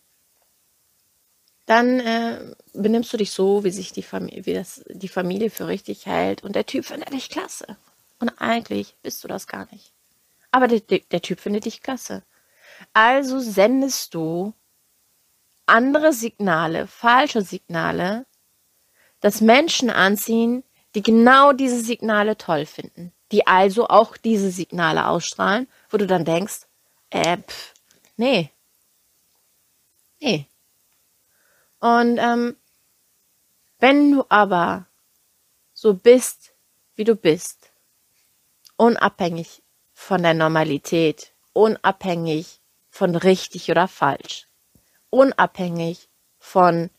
dann 1.66 2.00
äh, 2.00 2.54
benimmst 2.74 3.12
du 3.12 3.18
dich 3.18 3.32
so, 3.32 3.64
wie 3.64 3.72
sich 3.72 3.92
die 3.92 4.04
Familie, 4.04 4.46
wie 4.46 4.54
das 4.54 4.84
die 4.88 5.08
Familie 5.08 5.50
für 5.50 5.66
richtig 5.66 6.06
hält. 6.06 6.44
Und 6.44 6.56
der 6.56 6.68
Typ 6.68 6.86
findet 6.86 7.12
dich 7.12 7.32
klasse. 7.32 7.76
Und 8.20 8.30
eigentlich 8.40 8.96
bist 9.02 9.24
du 9.24 9.28
das 9.28 9.48
gar 9.48 9.68
nicht. 9.72 9.94
Aber 10.52 10.68
der, 10.68 10.82
der 11.00 11.24
Typ 11.24 11.40
findet 11.40 11.66
dich 11.66 11.82
klasse. 11.82 12.22
Also 12.94 13.40
sendest 13.40 14.14
du 14.14 14.54
andere 15.66 16.14
Signale, 16.14 16.86
falsche 16.86 17.42
Signale, 17.42 18.28
dass 19.22 19.42
Menschen 19.42 19.90
anziehen, 19.90 20.64
die 20.94 21.02
genau 21.02 21.52
diese 21.52 21.82
Signale 21.82 22.38
toll 22.38 22.68
finden, 22.68 23.12
die 23.32 23.48
also 23.48 23.88
auch 23.88 24.18
diese 24.18 24.52
Signale 24.52 25.08
ausstrahlen, 25.08 25.68
wo 25.90 25.98
du 25.98 26.06
dann 26.06 26.26
denkst, 26.26 26.68
äh, 27.10 27.38
pff, 27.38 27.74
nee, 28.16 28.52
nee. 30.20 30.48
Und 31.80 32.18
ähm, 32.18 32.58
wenn 33.80 34.12
du 34.12 34.26
aber 34.30 34.88
so 35.74 35.94
bist, 35.94 36.54
wie 36.96 37.06
du 37.06 37.16
bist, 37.16 37.72
unabhängig 38.76 39.64
von 39.94 40.22
der 40.22 40.34
Normalität, 40.34 41.34
unabhängig 41.54 42.62
von 42.90 43.16
richtig 43.16 43.72
oder 43.72 43.88
falsch, 43.88 44.48
unabhängig 45.10 46.10
von 46.38 46.90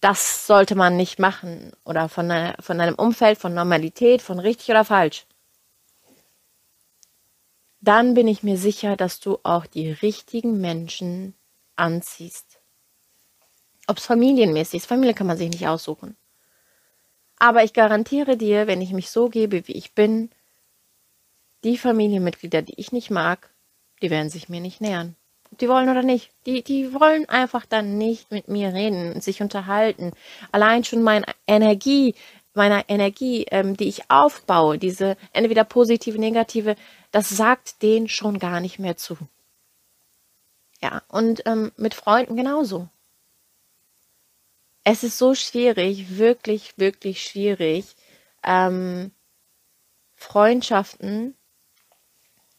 das 0.00 0.46
sollte 0.46 0.74
man 0.74 0.96
nicht 0.96 1.18
machen 1.18 1.72
oder 1.84 2.08
von, 2.08 2.30
einer, 2.30 2.56
von 2.60 2.80
einem 2.80 2.94
Umfeld, 2.94 3.38
von 3.38 3.52
Normalität, 3.52 4.22
von 4.22 4.38
richtig 4.38 4.70
oder 4.70 4.84
falsch, 4.84 5.26
dann 7.82 8.14
bin 8.14 8.28
ich 8.28 8.42
mir 8.42 8.56
sicher, 8.56 8.96
dass 8.96 9.20
du 9.20 9.38
auch 9.42 9.66
die 9.66 9.90
richtigen 9.90 10.60
Menschen 10.60 11.34
anziehst. 11.80 12.60
Ob 13.86 13.98
es 13.98 14.06
familienmäßig 14.06 14.78
ist, 14.78 14.86
Familie 14.86 15.14
kann 15.14 15.26
man 15.26 15.36
sich 15.36 15.50
nicht 15.50 15.66
aussuchen. 15.66 16.16
Aber 17.38 17.64
ich 17.64 17.72
garantiere 17.72 18.36
dir, 18.36 18.66
wenn 18.66 18.82
ich 18.82 18.92
mich 18.92 19.10
so 19.10 19.28
gebe, 19.28 19.66
wie 19.66 19.72
ich 19.72 19.94
bin, 19.94 20.30
die 21.64 21.78
Familienmitglieder, 21.78 22.62
die 22.62 22.78
ich 22.78 22.92
nicht 22.92 23.10
mag, 23.10 23.52
die 24.02 24.10
werden 24.10 24.30
sich 24.30 24.48
mir 24.48 24.60
nicht 24.60 24.80
nähern 24.80 25.16
die 25.58 25.68
wollen 25.68 25.88
oder 25.88 26.02
nicht. 26.02 26.30
Die, 26.46 26.62
die 26.62 26.92
wollen 26.94 27.28
einfach 27.28 27.66
dann 27.66 27.98
nicht 27.98 28.30
mit 28.30 28.48
mir 28.48 28.72
reden 28.72 29.14
und 29.14 29.24
sich 29.24 29.42
unterhalten. 29.42 30.12
Allein 30.52 30.84
schon 30.84 31.02
meine 31.02 31.26
Energie, 31.46 32.14
meiner 32.54 32.88
Energie, 32.88 33.46
ähm, 33.50 33.76
die 33.76 33.88
ich 33.88 34.10
aufbaue, 34.10 34.78
diese 34.78 35.16
entweder 35.32 35.64
positive, 35.64 36.18
negative, 36.18 36.76
das 37.10 37.28
sagt 37.28 37.82
denen 37.82 38.08
schon 38.08 38.38
gar 38.38 38.60
nicht 38.60 38.78
mehr 38.78 38.96
zu. 38.96 39.16
Ja, 40.82 41.02
und 41.08 41.42
ähm, 41.46 41.72
mit 41.76 41.94
Freunden 41.94 42.36
genauso. 42.36 42.88
es 44.84 45.04
ist 45.04 45.18
so 45.18 45.34
schwierig, 45.34 46.18
wirklich, 46.18 46.78
wirklich 46.78 47.22
schwierig, 47.22 47.96
ähm, 48.42 49.12
Freundschaften 50.14 51.36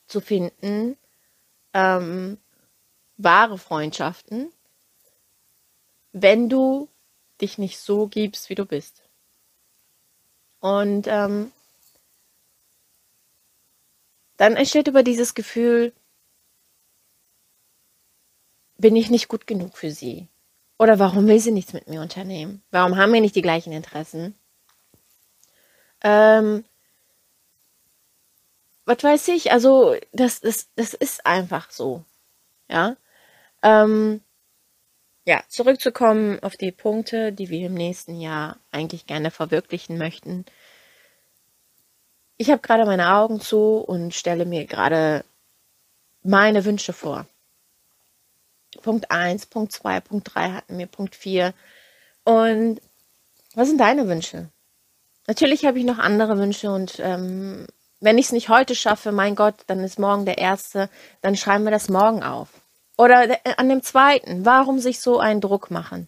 zu 0.07 0.21
finden, 0.21 0.97
ähm, 1.73 2.37
wahre 3.17 3.57
Freundschaften, 3.57 4.51
wenn 6.11 6.49
du 6.49 6.89
dich 7.39 7.57
nicht 7.57 7.79
so 7.79 8.07
gibst, 8.07 8.49
wie 8.49 8.55
du 8.55 8.65
bist. 8.65 9.01
Und 10.59 11.07
ähm, 11.07 11.51
dann 14.37 14.55
entsteht 14.55 14.87
über 14.87 15.01
dieses 15.01 15.33
Gefühl, 15.33 15.93
bin 18.81 18.95
ich 18.95 19.09
nicht 19.09 19.27
gut 19.27 19.47
genug 19.47 19.77
für 19.77 19.91
sie? 19.91 20.27
Oder 20.77 20.99
warum 20.99 21.27
will 21.27 21.39
sie 21.39 21.51
nichts 21.51 21.73
mit 21.73 21.87
mir 21.87 22.01
unternehmen? 22.01 22.63
Warum 22.71 22.97
haben 22.97 23.13
wir 23.13 23.21
nicht 23.21 23.35
die 23.35 23.43
gleichen 23.43 23.71
Interessen? 23.71 24.35
Ähm, 26.03 26.65
was 28.85 29.03
weiß 29.03 29.27
ich, 29.29 29.51
also 29.51 29.95
das, 30.11 30.41
das, 30.41 30.69
das 30.75 30.95
ist 30.95 31.25
einfach 31.25 31.69
so. 31.69 32.03
Ja. 32.67 32.97
Ähm, 33.61 34.21
ja, 35.23 35.43
zurückzukommen 35.47 36.39
auf 36.41 36.57
die 36.57 36.71
Punkte, 36.71 37.31
die 37.31 37.49
wir 37.49 37.67
im 37.67 37.75
nächsten 37.75 38.19
Jahr 38.19 38.57
eigentlich 38.71 39.05
gerne 39.05 39.29
verwirklichen 39.29 39.99
möchten. 39.99 40.45
Ich 42.37 42.49
habe 42.49 42.61
gerade 42.61 42.85
meine 42.85 43.13
Augen 43.13 43.39
zu 43.39 43.77
und 43.77 44.15
stelle 44.15 44.45
mir 44.45 44.65
gerade 44.65 45.23
meine 46.23 46.65
Wünsche 46.65 46.93
vor. 46.93 47.27
Punkt 48.81 49.11
1, 49.11 49.47
Punkt 49.47 49.71
2, 49.71 49.99
Punkt 49.99 50.33
3 50.33 50.51
hatten 50.51 50.77
wir, 50.77 50.87
Punkt 50.87 51.15
4. 51.15 51.53
Und 52.23 52.79
was 53.53 53.67
sind 53.67 53.79
deine 53.79 54.07
Wünsche? 54.07 54.49
Natürlich 55.27 55.65
habe 55.65 55.79
ich 55.79 55.85
noch 55.85 55.99
andere 55.99 56.37
Wünsche 56.37 56.71
und 56.71 56.99
ähm, 56.99 57.67
wenn 57.99 58.17
ich 58.17 58.27
es 58.27 58.31
nicht 58.31 58.49
heute 58.49 58.75
schaffe, 58.75 59.11
mein 59.11 59.35
Gott, 59.35 59.55
dann 59.67 59.83
ist 59.83 59.99
morgen 59.99 60.25
der 60.25 60.39
erste, 60.39 60.89
dann 61.21 61.35
schreiben 61.35 61.63
wir 61.63 61.71
das 61.71 61.89
morgen 61.89 62.23
auf. 62.23 62.49
Oder 62.97 63.29
äh, 63.29 63.53
an 63.57 63.69
dem 63.69 63.83
zweiten, 63.83 64.45
warum 64.45 64.79
sich 64.79 64.99
so 64.99 65.19
einen 65.19 65.41
Druck 65.41 65.69
machen? 65.69 66.07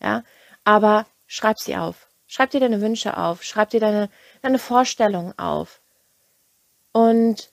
Ja, 0.00 0.24
aber 0.64 1.06
schreib 1.26 1.58
sie 1.58 1.76
auf. 1.76 2.08
Schreib 2.26 2.50
dir 2.50 2.60
deine 2.60 2.80
Wünsche 2.80 3.16
auf, 3.16 3.42
schreib 3.42 3.70
dir 3.70 3.80
deine, 3.80 4.10
deine 4.42 4.58
Vorstellungen 4.58 5.38
auf. 5.38 5.80
Und 6.92 7.50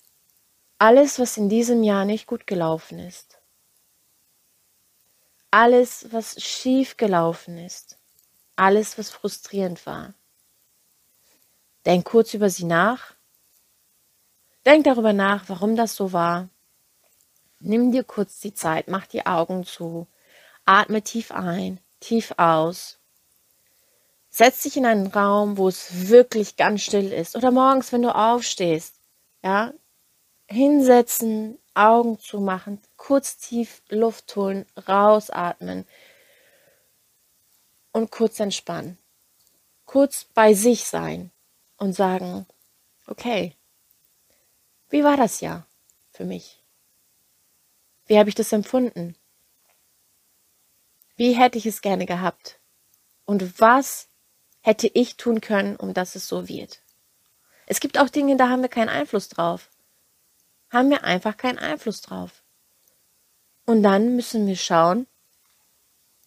alles, 0.79 1.19
was 1.19 1.37
in 1.37 1.49
diesem 1.49 1.83
Jahr 1.83 2.05
nicht 2.05 2.25
gut 2.25 2.47
gelaufen 2.47 2.97
ist, 2.99 3.40
alles, 5.51 6.07
was 6.11 6.41
schief 6.41 6.97
gelaufen 6.97 7.57
ist, 7.57 7.97
alles, 8.55 8.97
was 8.97 9.09
frustrierend 9.09 9.85
war. 9.85 10.13
Denk 11.85 12.05
kurz 12.05 12.33
über 12.33 12.49
sie 12.49 12.63
nach. 12.63 13.15
Denk 14.65 14.85
darüber 14.85 15.13
nach, 15.13 15.49
warum 15.49 15.75
das 15.75 15.95
so 15.95 16.13
war. 16.13 16.49
Nimm 17.59 17.91
dir 17.91 18.03
kurz 18.03 18.39
die 18.39 18.53
Zeit, 18.53 18.87
mach 18.87 19.07
die 19.07 19.25
Augen 19.25 19.65
zu, 19.65 20.07
atme 20.65 21.01
tief 21.01 21.31
ein, 21.31 21.79
tief 21.99 22.33
aus. 22.37 22.97
Setz 24.29 24.63
dich 24.63 24.77
in 24.77 24.85
einen 24.85 25.07
Raum, 25.07 25.57
wo 25.57 25.67
es 25.67 26.07
wirklich 26.09 26.55
ganz 26.55 26.81
still 26.81 27.11
ist. 27.11 27.35
Oder 27.35 27.51
morgens, 27.51 27.91
wenn 27.91 28.01
du 28.01 28.15
aufstehst, 28.15 28.95
ja, 29.43 29.73
hinsetzen, 30.47 31.57
Augen 31.73 32.19
zu 32.19 32.39
machen, 32.39 32.81
kurz 33.01 33.37
tief 33.37 33.81
Luft 33.89 34.35
holen, 34.35 34.65
rausatmen 34.87 35.87
und 37.91 38.11
kurz 38.11 38.39
entspannen. 38.39 38.99
Kurz 39.85 40.25
bei 40.35 40.53
sich 40.53 40.85
sein 40.85 41.31
und 41.77 41.93
sagen, 41.93 42.45
okay, 43.07 43.55
wie 44.89 45.03
war 45.03 45.17
das 45.17 45.41
Jahr 45.41 45.65
für 46.11 46.25
mich? 46.25 46.63
Wie 48.05 48.19
habe 48.19 48.29
ich 48.29 48.35
das 48.35 48.51
empfunden? 48.51 49.15
Wie 51.15 51.33
hätte 51.33 51.57
ich 51.57 51.65
es 51.65 51.81
gerne 51.81 52.05
gehabt? 52.05 52.59
Und 53.25 53.59
was 53.59 54.09
hätte 54.61 54.87
ich 54.87 55.17
tun 55.17 55.41
können, 55.41 55.75
um 55.75 55.95
dass 55.95 56.15
es 56.15 56.27
so 56.27 56.47
wird? 56.47 56.81
Es 57.65 57.79
gibt 57.79 57.97
auch 57.97 58.09
Dinge, 58.09 58.37
da 58.37 58.49
haben 58.49 58.61
wir 58.61 58.69
keinen 58.69 58.89
Einfluss 58.89 59.27
drauf 59.27 59.71
haben 60.71 60.89
wir 60.89 61.03
einfach 61.03 61.37
keinen 61.37 61.59
Einfluss 61.59 62.01
drauf. 62.01 62.41
Und 63.71 63.83
dann 63.83 64.17
müssen 64.17 64.47
wir 64.47 64.57
schauen, 64.57 65.07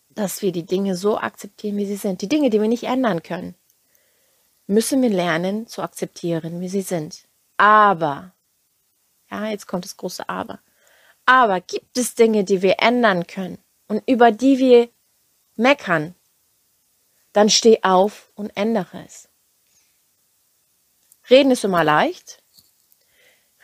dass 0.08 0.40
wir 0.40 0.50
die 0.50 0.64
Dinge 0.64 0.96
so 0.96 1.18
akzeptieren, 1.18 1.76
wie 1.76 1.84
sie 1.84 1.96
sind. 1.96 2.22
Die 2.22 2.28
Dinge, 2.28 2.48
die 2.48 2.58
wir 2.58 2.68
nicht 2.68 2.84
ändern 2.84 3.22
können, 3.22 3.54
müssen 4.66 5.02
wir 5.02 5.10
lernen 5.10 5.66
zu 5.66 5.82
akzeptieren, 5.82 6.62
wie 6.62 6.70
sie 6.70 6.80
sind. 6.80 7.28
Aber, 7.58 8.32
ja, 9.30 9.48
jetzt 9.48 9.66
kommt 9.66 9.84
das 9.84 9.98
große 9.98 10.26
Aber. 10.26 10.60
Aber 11.26 11.60
gibt 11.60 11.98
es 11.98 12.14
Dinge, 12.14 12.44
die 12.44 12.62
wir 12.62 12.76
ändern 12.78 13.26
können 13.26 13.58
und 13.88 14.02
über 14.08 14.32
die 14.32 14.56
wir 14.56 14.88
meckern, 15.54 16.14
dann 17.34 17.50
steh 17.50 17.80
auf 17.82 18.32
und 18.36 18.56
ändere 18.56 19.04
es. 19.04 19.28
Reden 21.28 21.50
ist 21.50 21.64
immer 21.64 21.84
leicht, 21.84 22.42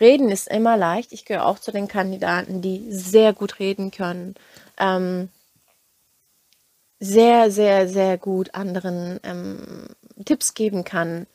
Reden 0.00 0.30
ist 0.30 0.48
immer 0.48 0.76
leicht. 0.76 1.12
Ich 1.12 1.24
gehöre 1.24 1.46
auch 1.46 1.58
zu 1.58 1.72
den 1.72 1.88
Kandidaten, 1.88 2.62
die 2.62 2.86
sehr 2.90 3.32
gut 3.32 3.58
reden 3.58 3.90
können. 3.90 4.34
Ähm, 4.78 5.28
sehr, 6.98 7.50
sehr, 7.50 7.88
sehr 7.88 8.18
gut 8.18 8.54
anderen 8.54 9.20
ähm, 9.22 9.88
Tipps 10.24 10.54
geben 10.54 10.84
kann. 10.84 11.26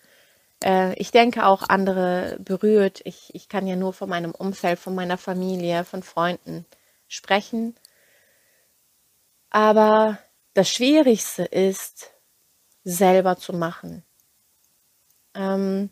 Äh, 0.64 0.94
ich 0.96 1.12
denke 1.12 1.46
auch 1.46 1.64
andere 1.70 2.38
berührt. 2.40 3.02
Ich, 3.06 3.34
ich 3.34 3.50
kann 3.50 3.68
ja 3.68 3.76
nur 3.76 3.94
von 3.94 4.10
meinem 4.10 4.32
Umfeld, 4.32 4.80
von 4.80 4.96
meiner 4.96 5.18
Familie, 5.18 5.84
von 5.84 6.04
Freunden 6.04 6.66
sprechen. 7.08 7.76
Aber 9.50 10.18
das 10.54 10.70
Schwierigste 10.70 11.44
ist, 11.44 12.12
selber 12.84 13.38
zu 13.38 13.54
machen. 13.54 14.04
Ähm, 15.34 15.90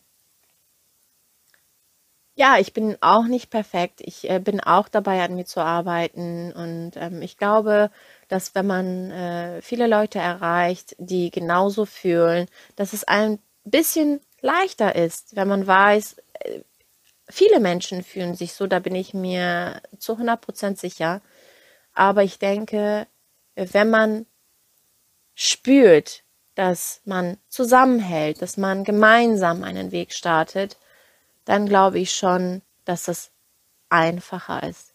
ja, 2.35 2.57
ich 2.57 2.73
bin 2.73 2.97
auch 3.01 3.25
nicht 3.25 3.49
perfekt. 3.49 4.01
Ich 4.01 4.29
äh, 4.29 4.39
bin 4.39 4.59
auch 4.59 4.87
dabei, 4.89 5.21
an 5.23 5.35
mir 5.35 5.45
zu 5.45 5.59
arbeiten. 5.61 6.51
Und 6.51 6.93
ähm, 6.95 7.21
ich 7.21 7.37
glaube, 7.37 7.91
dass 8.27 8.55
wenn 8.55 8.65
man 8.65 9.11
äh, 9.11 9.61
viele 9.61 9.87
Leute 9.87 10.19
erreicht, 10.19 10.95
die 10.97 11.29
genauso 11.29 11.85
fühlen, 11.85 12.47
dass 12.75 12.93
es 12.93 13.03
ein 13.03 13.39
bisschen 13.65 14.19
leichter 14.41 14.95
ist, 14.95 15.35
wenn 15.35 15.47
man 15.47 15.67
weiß, 15.67 16.17
äh, 16.39 16.61
viele 17.29 17.59
Menschen 17.59 18.03
fühlen 18.03 18.35
sich 18.35 18.53
so, 18.53 18.67
da 18.67 18.79
bin 18.79 18.95
ich 18.95 19.13
mir 19.13 19.81
zu 19.99 20.13
100% 20.17 20.79
sicher. 20.79 21.21
Aber 21.93 22.23
ich 22.23 22.39
denke, 22.39 23.07
wenn 23.55 23.89
man 23.91 24.25
spürt, 25.35 26.23
dass 26.55 27.01
man 27.05 27.37
zusammenhält, 27.47 28.41
dass 28.41 28.57
man 28.57 28.83
gemeinsam 28.83 29.63
einen 29.63 29.91
Weg 29.91 30.13
startet, 30.13 30.77
dann 31.45 31.67
glaube 31.67 31.99
ich 31.99 32.13
schon, 32.13 32.61
dass 32.85 33.07
es 33.07 33.31
einfacher 33.89 34.63
ist. 34.63 34.93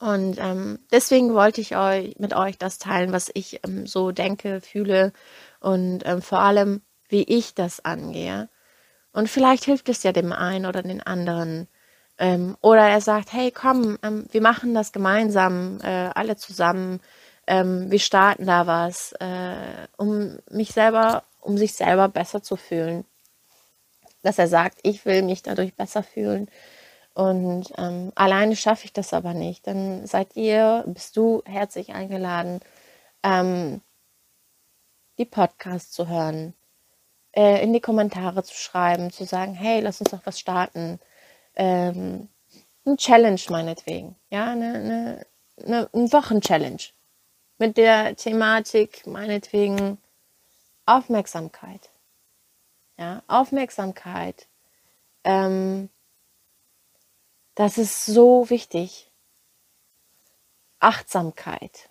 Und 0.00 0.38
ähm, 0.38 0.78
deswegen 0.92 1.34
wollte 1.34 1.60
ich 1.60 1.76
euch 1.76 2.14
mit 2.18 2.34
euch 2.34 2.56
das 2.56 2.78
teilen, 2.78 3.12
was 3.12 3.30
ich 3.34 3.60
ähm, 3.64 3.86
so 3.86 4.12
denke, 4.12 4.60
fühle 4.60 5.12
und 5.60 6.06
ähm, 6.06 6.22
vor 6.22 6.40
allem, 6.40 6.82
wie 7.08 7.24
ich 7.24 7.54
das 7.54 7.84
angehe. 7.84 8.48
Und 9.12 9.28
vielleicht 9.28 9.64
hilft 9.64 9.88
es 9.88 10.04
ja 10.04 10.12
dem 10.12 10.32
einen 10.32 10.66
oder 10.66 10.82
den 10.82 11.02
anderen. 11.02 11.66
Ähm, 12.18 12.56
oder 12.60 12.88
er 12.88 13.00
sagt, 13.00 13.32
hey, 13.32 13.50
komm, 13.50 13.98
ähm, 14.04 14.26
wir 14.30 14.40
machen 14.42 14.74
das 14.74 14.92
gemeinsam, 14.92 15.80
äh, 15.82 16.10
alle 16.14 16.36
zusammen. 16.36 17.00
Ähm, 17.48 17.90
wir 17.90 17.98
starten 17.98 18.46
da 18.46 18.66
was, 18.68 19.12
äh, 19.20 19.88
um 19.96 20.38
mich 20.50 20.72
selber, 20.72 21.24
um 21.40 21.58
sich 21.58 21.74
selber 21.74 22.08
besser 22.08 22.42
zu 22.42 22.56
fühlen 22.56 23.04
dass 24.22 24.38
er 24.38 24.48
sagt, 24.48 24.78
ich 24.82 25.04
will 25.04 25.22
mich 25.22 25.42
dadurch 25.42 25.74
besser 25.74 26.02
fühlen. 26.02 26.50
Und 27.14 27.72
ähm, 27.76 28.12
alleine 28.14 28.54
schaffe 28.54 28.84
ich 28.84 28.92
das 28.92 29.12
aber 29.12 29.34
nicht. 29.34 29.66
Dann 29.66 30.06
seid 30.06 30.36
ihr, 30.36 30.84
bist 30.86 31.16
du 31.16 31.42
herzlich 31.46 31.92
eingeladen, 31.92 32.60
ähm, 33.24 33.80
die 35.18 35.24
Podcasts 35.24 35.90
zu 35.90 36.08
hören, 36.08 36.54
äh, 37.32 37.62
in 37.62 37.72
die 37.72 37.80
Kommentare 37.80 38.44
zu 38.44 38.54
schreiben, 38.54 39.10
zu 39.10 39.24
sagen, 39.24 39.54
hey, 39.54 39.80
lass 39.80 40.00
uns 40.00 40.10
doch 40.10 40.24
was 40.24 40.38
starten. 40.38 41.00
Ähm, 41.56 42.28
ein 42.86 42.96
Challenge 42.96 43.40
meinetwegen. 43.48 44.16
Ja, 44.30 44.52
eine, 44.52 44.74
eine, 44.74 45.26
eine, 45.64 45.90
ein 45.92 46.12
Wochenchallenge. 46.12 46.78
Mit 47.58 47.76
der 47.76 48.14
Thematik 48.14 49.06
meinetwegen 49.06 49.98
Aufmerksamkeit. 50.86 51.90
Ja, 52.98 53.22
Aufmerksamkeit. 53.28 54.48
Ähm, 55.22 55.88
das 57.54 57.78
ist 57.78 58.06
so 58.06 58.50
wichtig. 58.50 59.12
Achtsamkeit. 60.80 61.90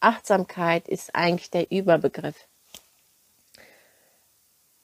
Achtsamkeit 0.00 0.88
ist 0.88 1.14
eigentlich 1.16 1.50
der 1.50 1.70
Überbegriff. 1.72 2.48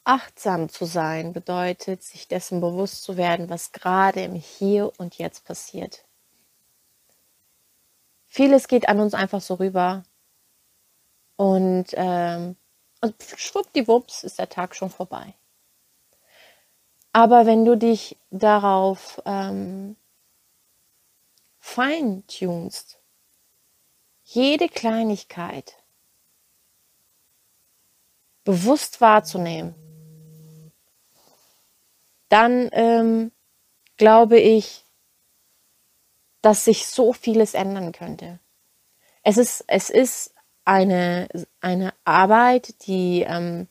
Achtsam 0.03 0.69
zu 0.69 0.85
sein 0.85 1.33
bedeutet, 1.33 2.03
sich 2.03 2.29
dessen 2.29 2.61
bewusst 2.61 3.05
zu 3.05 3.17
werden, 3.17 3.49
was 3.49 3.73
gerade 3.73 4.23
im 4.23 4.35
Hier 4.35 4.93
und 4.99 5.17
Jetzt 5.17 5.45
passiert. 5.45 6.05
Vieles 8.27 8.67
geht 8.69 8.89
an 8.89 8.99
uns 8.99 9.15
einfach 9.15 9.41
so 9.41 9.55
rüber 9.55 10.03
und, 11.37 11.87
ähm, 11.93 12.57
und 13.05 13.23
schwuppdiwupps 13.37 14.25
ist 14.25 14.39
der 14.39 14.49
Tag 14.49 14.75
schon 14.75 14.89
vorbei. 14.89 15.35
Aber 17.13 17.45
wenn 17.45 17.67
du 17.67 17.77
dich 17.77 18.17
darauf 18.31 19.21
ähm, 19.27 19.97
feintunst, 21.61 22.99
jede 24.25 24.69
Kleinigkeit 24.69 25.77
bewusst 28.43 29.03
wahrzunehmen, 29.03 29.75
dann 32.31 32.71
ähm, 32.73 33.33
glaube 33.99 34.41
ich, 34.41 34.87
dass 36.41 36.65
sich 36.65 36.87
so 36.87 37.13
vieles 37.13 37.53
ändern 37.53 37.93
könnte. 37.93 38.41
Es 39.23 39.37
ist, 39.37 39.63
es 39.67 39.91
ist 39.91 40.34
eine, 40.65 41.29
eine 41.61 41.93
Arbeit, 42.05 42.87
die, 42.87 43.25
ähm, 43.27 43.69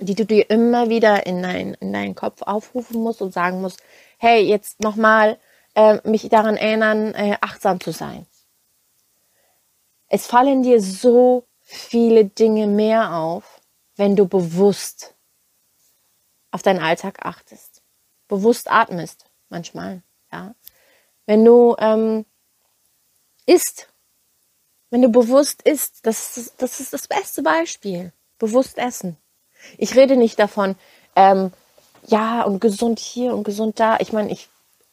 die 0.00 0.14
du 0.14 0.24
dir 0.24 0.50
immer 0.50 0.88
wieder 0.88 1.26
in, 1.26 1.42
dein, 1.42 1.74
in 1.74 1.92
deinen 1.92 2.14
Kopf 2.14 2.42
aufrufen 2.42 3.02
musst 3.02 3.22
und 3.22 3.32
sagen 3.32 3.60
musst, 3.60 3.82
hey, 4.18 4.42
jetzt 4.42 4.80
nochmal 4.80 5.38
äh, 5.74 5.98
mich 6.08 6.28
daran 6.28 6.56
erinnern, 6.56 7.14
äh, 7.14 7.36
achtsam 7.40 7.80
zu 7.80 7.92
sein. 7.92 8.26
Es 10.08 10.26
fallen 10.26 10.62
dir 10.62 10.80
so 10.80 11.46
viele 11.60 12.24
Dinge 12.24 12.66
mehr 12.66 13.14
auf, 13.14 13.60
wenn 13.96 14.16
du 14.16 14.26
bewusst 14.26 15.14
auf 16.50 16.62
deinen 16.62 16.80
Alltag 16.80 17.24
achtest. 17.24 17.82
Bewusst 18.28 18.70
atmest, 18.70 19.26
manchmal, 19.48 20.02
ja. 20.32 20.54
Wenn 21.26 21.44
du 21.44 21.74
ähm, 21.78 22.24
isst, 23.46 23.88
wenn 24.96 25.02
du 25.02 25.10
bewusst 25.10 25.60
isst, 25.60 26.06
das 26.06 26.38
ist, 26.38 26.54
das 26.62 26.80
ist 26.80 26.94
das 26.94 27.06
beste 27.06 27.42
Beispiel. 27.42 28.12
Bewusst 28.38 28.78
essen. 28.78 29.18
Ich 29.76 29.94
rede 29.94 30.16
nicht 30.16 30.38
davon, 30.38 30.74
ähm, 31.14 31.52
ja, 32.06 32.44
und 32.44 32.60
gesund 32.62 32.98
hier 32.98 33.34
und 33.34 33.44
gesund 33.44 33.78
da. 33.78 33.98
Ich 33.98 34.14
meine, 34.14 34.32
ich, 34.32 34.48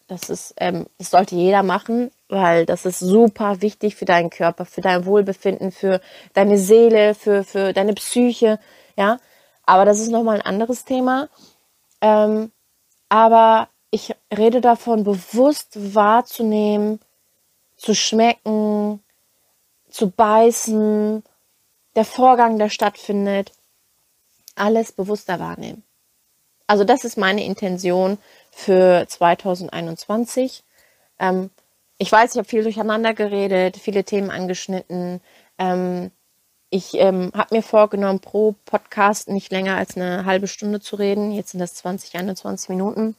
das 0.10 0.30
ist, 0.30 0.56
ähm, 0.58 0.88
das 0.98 1.12
sollte 1.12 1.36
jeder 1.36 1.64
machen, 1.64 2.12
weil 2.28 2.66
das 2.66 2.86
ist 2.86 3.00
super 3.00 3.62
wichtig 3.62 3.96
für 3.96 4.04
deinen 4.04 4.30
Körper, 4.30 4.66
für 4.66 4.82
dein 4.82 5.06
Wohlbefinden, 5.06 5.72
für 5.72 6.02
deine 6.34 6.58
Seele, 6.58 7.16
für, 7.16 7.46
für 7.46 7.72
deine 7.72 7.94
Psyche, 7.94 8.60
ja. 8.98 9.22
Aber 9.66 9.86
das 9.86 10.02
ist 10.02 10.12
nochmal 10.12 10.36
ein 10.36 10.46
anderes 10.46 10.84
Thema. 10.84 11.30
Ähm, 12.02 12.52
aber 13.08 13.70
ich 13.90 14.14
rede 14.38 14.60
davon, 14.60 15.06
bewusst 15.06 15.96
wahrzunehmen, 15.96 17.00
zu 17.78 17.96
schmecken, 17.96 19.03
zu 19.94 20.10
beißen, 20.10 21.24
der 21.96 22.06
Vorgang, 22.06 22.58
der 22.58 22.70
stattfindet, 22.70 23.52
alles 24.56 24.92
bewusster 24.92 25.40
wahrnehmen. 25.40 25.84
Also 26.66 26.84
das 26.84 27.06
ist 27.06 27.16
meine 27.16 27.46
Intention 27.46 28.18
für 28.52 29.06
2021. 29.08 30.64
Ähm, 31.20 31.52
ich 32.00 32.12
weiß, 32.12 32.32
ich 32.32 32.38
habe 32.38 32.50
viel 32.50 32.64
durcheinander 32.64 33.14
geredet, 33.14 33.78
viele 33.78 34.04
Themen 34.04 34.32
angeschnitten. 34.32 35.22
Ähm, 35.60 36.10
ich 36.72 36.96
ähm, 36.96 37.32
habe 37.36 37.56
mir 37.56 37.62
vorgenommen, 37.62 38.20
pro 38.20 38.56
Podcast 38.66 39.30
nicht 39.30 39.52
länger 39.52 39.78
als 39.78 39.96
eine 39.96 40.26
halbe 40.26 40.48
Stunde 40.48 40.80
zu 40.80 40.96
reden. 40.96 41.32
Jetzt 41.32 41.52
sind 41.52 41.60
das 41.60 41.76
20, 41.76 42.16
21 42.16 42.70
Minuten. 42.70 43.16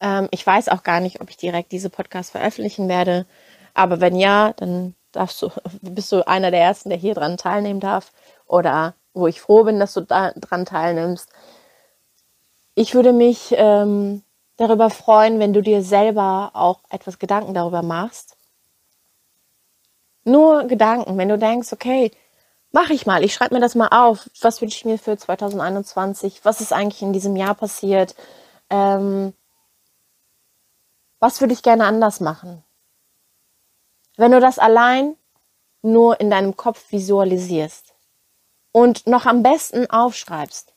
Ähm, 0.00 0.28
ich 0.30 0.46
weiß 0.46 0.70
auch 0.70 0.82
gar 0.82 1.00
nicht, 1.00 1.20
ob 1.20 1.28
ich 1.28 1.36
direkt 1.36 1.72
diese 1.72 1.90
Podcast 1.90 2.30
veröffentlichen 2.30 2.88
werde. 2.88 3.26
Aber 3.74 4.00
wenn 4.00 4.16
ja, 4.16 4.54
dann 4.54 4.94
darfst 5.16 5.42
du, 5.42 5.50
bist 5.82 6.12
du 6.12 6.26
einer 6.26 6.50
der 6.50 6.60
ersten, 6.60 6.90
der 6.90 6.98
hier 6.98 7.14
dran 7.14 7.36
teilnehmen 7.36 7.80
darf. 7.80 8.12
Oder 8.46 8.94
wo 9.12 9.26
ich 9.26 9.40
froh 9.40 9.64
bin, 9.64 9.80
dass 9.80 9.94
du 9.94 10.02
daran 10.02 10.66
teilnimmst. 10.66 11.28
Ich 12.74 12.94
würde 12.94 13.12
mich 13.12 13.54
ähm, 13.56 14.22
darüber 14.56 14.90
freuen, 14.90 15.38
wenn 15.38 15.52
du 15.52 15.62
dir 15.62 15.82
selber 15.82 16.50
auch 16.52 16.80
etwas 16.90 17.18
Gedanken 17.18 17.54
darüber 17.54 17.82
machst. 17.82 18.36
Nur 20.24 20.64
Gedanken, 20.64 21.16
wenn 21.18 21.28
du 21.28 21.38
denkst, 21.38 21.72
okay, 21.72 22.10
mache 22.72 22.92
ich 22.92 23.06
mal, 23.06 23.24
ich 23.24 23.32
schreibe 23.32 23.54
mir 23.54 23.60
das 23.60 23.74
mal 23.74 23.88
auf, 23.88 24.28
was 24.40 24.60
wünsche 24.60 24.76
ich 24.76 24.84
mir 24.84 24.98
für 24.98 25.16
2021, 25.16 26.44
was 26.44 26.60
ist 26.60 26.72
eigentlich 26.72 27.00
in 27.00 27.12
diesem 27.12 27.36
Jahr 27.36 27.54
passiert, 27.54 28.14
ähm, 28.68 29.32
was 31.20 31.40
würde 31.40 31.54
ich 31.54 31.62
gerne 31.62 31.86
anders 31.86 32.20
machen. 32.20 32.62
Wenn 34.16 34.32
du 34.32 34.40
das 34.40 34.58
allein 34.58 35.16
nur 35.82 36.20
in 36.20 36.30
deinem 36.30 36.56
Kopf 36.56 36.90
visualisierst 36.90 37.94
und 38.72 39.06
noch 39.06 39.26
am 39.26 39.42
besten 39.42 39.88
aufschreibst, 39.90 40.74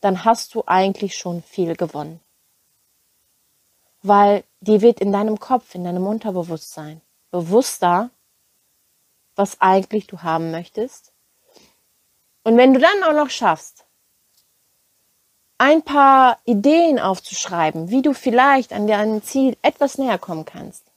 dann 0.00 0.24
hast 0.24 0.54
du 0.54 0.64
eigentlich 0.66 1.16
schon 1.16 1.42
viel 1.42 1.76
gewonnen. 1.76 2.20
Weil 4.02 4.44
dir 4.60 4.80
wird 4.80 5.00
in 5.00 5.12
deinem 5.12 5.38
Kopf, 5.38 5.74
in 5.74 5.84
deinem 5.84 6.06
Unterbewusstsein 6.06 7.02
bewusster, 7.30 8.10
was 9.36 9.60
eigentlich 9.60 10.06
du 10.06 10.22
haben 10.22 10.50
möchtest. 10.50 11.12
Und 12.44 12.56
wenn 12.56 12.72
du 12.72 12.80
dann 12.80 13.02
auch 13.04 13.12
noch 13.12 13.30
schaffst, 13.30 13.84
ein 15.58 15.82
paar 15.82 16.38
Ideen 16.44 16.98
aufzuschreiben, 16.98 17.90
wie 17.90 18.00
du 18.00 18.14
vielleicht 18.14 18.72
an 18.72 18.86
deinem 18.86 19.22
Ziel 19.22 19.58
etwas 19.60 19.98
näher 19.98 20.18
kommen 20.18 20.46
kannst, 20.46 20.89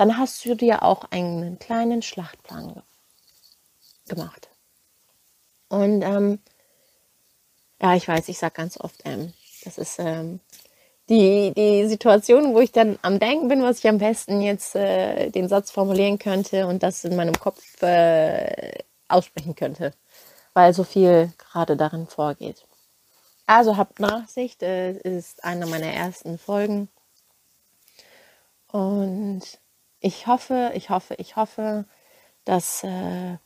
dann 0.00 0.16
hast 0.16 0.42
du 0.46 0.54
dir 0.54 0.82
auch 0.82 1.04
einen 1.10 1.58
kleinen 1.58 2.00
Schlachtplan 2.00 2.72
ge 2.72 2.82
gemacht. 4.08 4.48
Und 5.68 6.00
ähm, 6.00 6.38
ja, 7.82 7.94
ich 7.94 8.08
weiß, 8.08 8.30
ich 8.30 8.38
sage 8.38 8.54
ganz 8.54 8.80
oft, 8.80 9.02
ähm, 9.04 9.34
das 9.62 9.76
ist 9.76 9.98
ähm, 9.98 10.40
die, 11.10 11.52
die 11.54 11.86
Situation, 11.86 12.54
wo 12.54 12.60
ich 12.60 12.72
dann 12.72 12.98
am 13.02 13.18
Denken 13.18 13.48
bin, 13.48 13.62
was 13.62 13.80
ich 13.80 13.88
am 13.88 13.98
besten 13.98 14.40
jetzt 14.40 14.74
äh, 14.74 15.28
den 15.28 15.48
Satz 15.48 15.70
formulieren 15.70 16.18
könnte 16.18 16.66
und 16.66 16.82
das 16.82 17.04
in 17.04 17.14
meinem 17.14 17.38
Kopf 17.38 17.82
äh, 17.82 18.78
aussprechen 19.06 19.54
könnte, 19.54 19.92
weil 20.54 20.72
so 20.72 20.82
viel 20.82 21.30
gerade 21.36 21.76
darin 21.76 22.06
vorgeht. 22.06 22.64
Also 23.44 23.76
habt 23.76 24.00
Nachsicht, 24.00 24.62
äh, 24.62 24.92
ist 24.92 25.44
eine 25.44 25.66
meiner 25.66 25.92
ersten 25.92 26.38
Folgen. 26.38 26.88
Und 28.72 29.59
ich 30.00 30.26
hoffe, 30.26 30.72
ich 30.74 30.90
hoffe, 30.90 31.14
ich 31.18 31.36
hoffe, 31.36 31.84
dass 32.44 32.82
äh, 32.84 33.36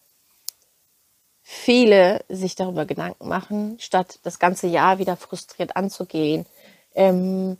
viele 1.42 2.24
sich 2.28 2.54
darüber 2.54 2.86
Gedanken 2.86 3.28
machen, 3.28 3.76
statt 3.80 4.18
das 4.22 4.38
ganze 4.38 4.66
Jahr 4.66 4.98
wieder 4.98 5.16
frustriert 5.16 5.76
anzugehen. 5.76 6.46
Ähm, 6.94 7.58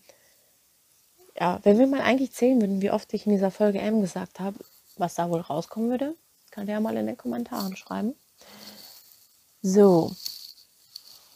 ja, 1.38 1.58
wenn 1.64 1.78
wir 1.78 1.86
mal 1.86 2.00
eigentlich 2.00 2.32
zählen 2.32 2.60
würden, 2.60 2.80
wie 2.80 2.90
oft 2.90 3.12
ich 3.12 3.26
in 3.26 3.32
dieser 3.32 3.50
Folge 3.50 3.80
M 3.80 4.00
gesagt 4.00 4.40
habe, 4.40 4.58
was 4.96 5.16
da 5.16 5.28
wohl 5.28 5.40
rauskommen 5.40 5.90
würde, 5.90 6.14
kann 6.50 6.66
der 6.66 6.80
mal 6.80 6.96
in 6.96 7.06
den 7.06 7.16
Kommentaren 7.16 7.76
schreiben. 7.76 8.14
So, 9.60 10.12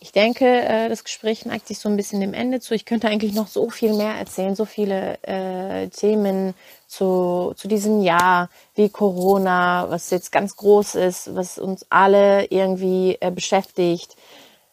ich 0.01 0.13
denke, 0.13 0.47
äh, 0.47 0.89
das 0.89 1.03
Gespräch 1.03 1.45
neigt 1.45 1.67
sich 1.67 1.79
so 1.79 1.89
ein 1.89 1.97
bisschen 1.97 2.21
dem 2.21 2.35
Ende 2.35 2.61
zu. 2.61 2.75
Ich 2.75 2.85
könnte 2.85 3.09
eigentlich 3.09 3.35
noch 3.35 3.49
so 3.49 3.69
viel 3.69 3.95
mehr 3.95 4.15
erzählen, 4.15 4.55
so 4.55 4.65
viele 4.65 5.19
äh, 5.23 5.89
Themen 5.89 6.55
zu, 6.87 7.53
zu 7.57 7.67
diesem 7.67 8.03
Jahr, 8.03 8.49
wie 8.77 8.89
Corona, 8.89 9.87
was 9.91 10.11
jetzt 10.11 10.31
ganz 10.31 10.57
groß 10.57 10.95
ist, 10.95 11.35
was 11.35 11.59
uns 11.59 11.85
alle 11.91 12.47
irgendwie 12.47 13.19
äh, 13.21 13.33
beschäftigt. 13.33 14.17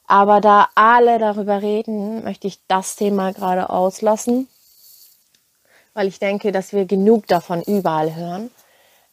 Aber 0.05 0.41
da 0.41 0.69
alle 0.75 1.17
darüber 1.17 1.63
reden, 1.63 2.23
möchte 2.23 2.45
ich 2.47 2.59
das 2.67 2.95
Thema 2.95 3.33
gerade 3.33 3.71
auslassen, 3.71 4.47
weil 5.95 6.07
ich 6.07 6.19
denke, 6.19 6.51
dass 6.51 6.73
wir 6.73 6.85
genug 6.85 7.25
davon 7.25 7.63
überall 7.63 8.15
hören 8.15 8.51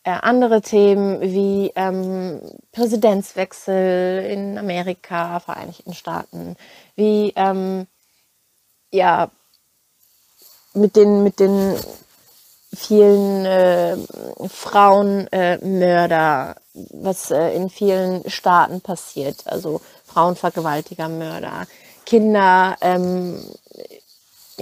äh, 0.04 0.10
andere 0.10 0.62
Themen 0.62 1.20
wie 1.20 1.72
ähm, 1.74 2.40
Präsidentswechsel 2.72 4.24
in 4.30 4.58
Amerika, 4.58 5.40
Vereinigten 5.40 5.94
Staaten, 5.94 6.56
wie 6.96 7.32
ähm, 7.36 7.86
ja 8.90 9.30
mit 10.74 10.96
den 10.96 11.22
mit 11.22 11.40
den 11.40 11.76
vielen 12.74 13.44
äh, 13.44 13.96
Frauenmörder, 14.48 16.56
äh, 16.56 16.80
was 16.92 17.30
äh, 17.30 17.54
in 17.54 17.68
vielen 17.68 18.28
Staaten 18.30 18.80
passiert, 18.80 19.46
also 19.46 19.82
Frauenvergewaltiger, 20.06 21.08
Mörder, 21.08 21.66
Kinder, 22.06 22.76
ähm, 22.80 23.38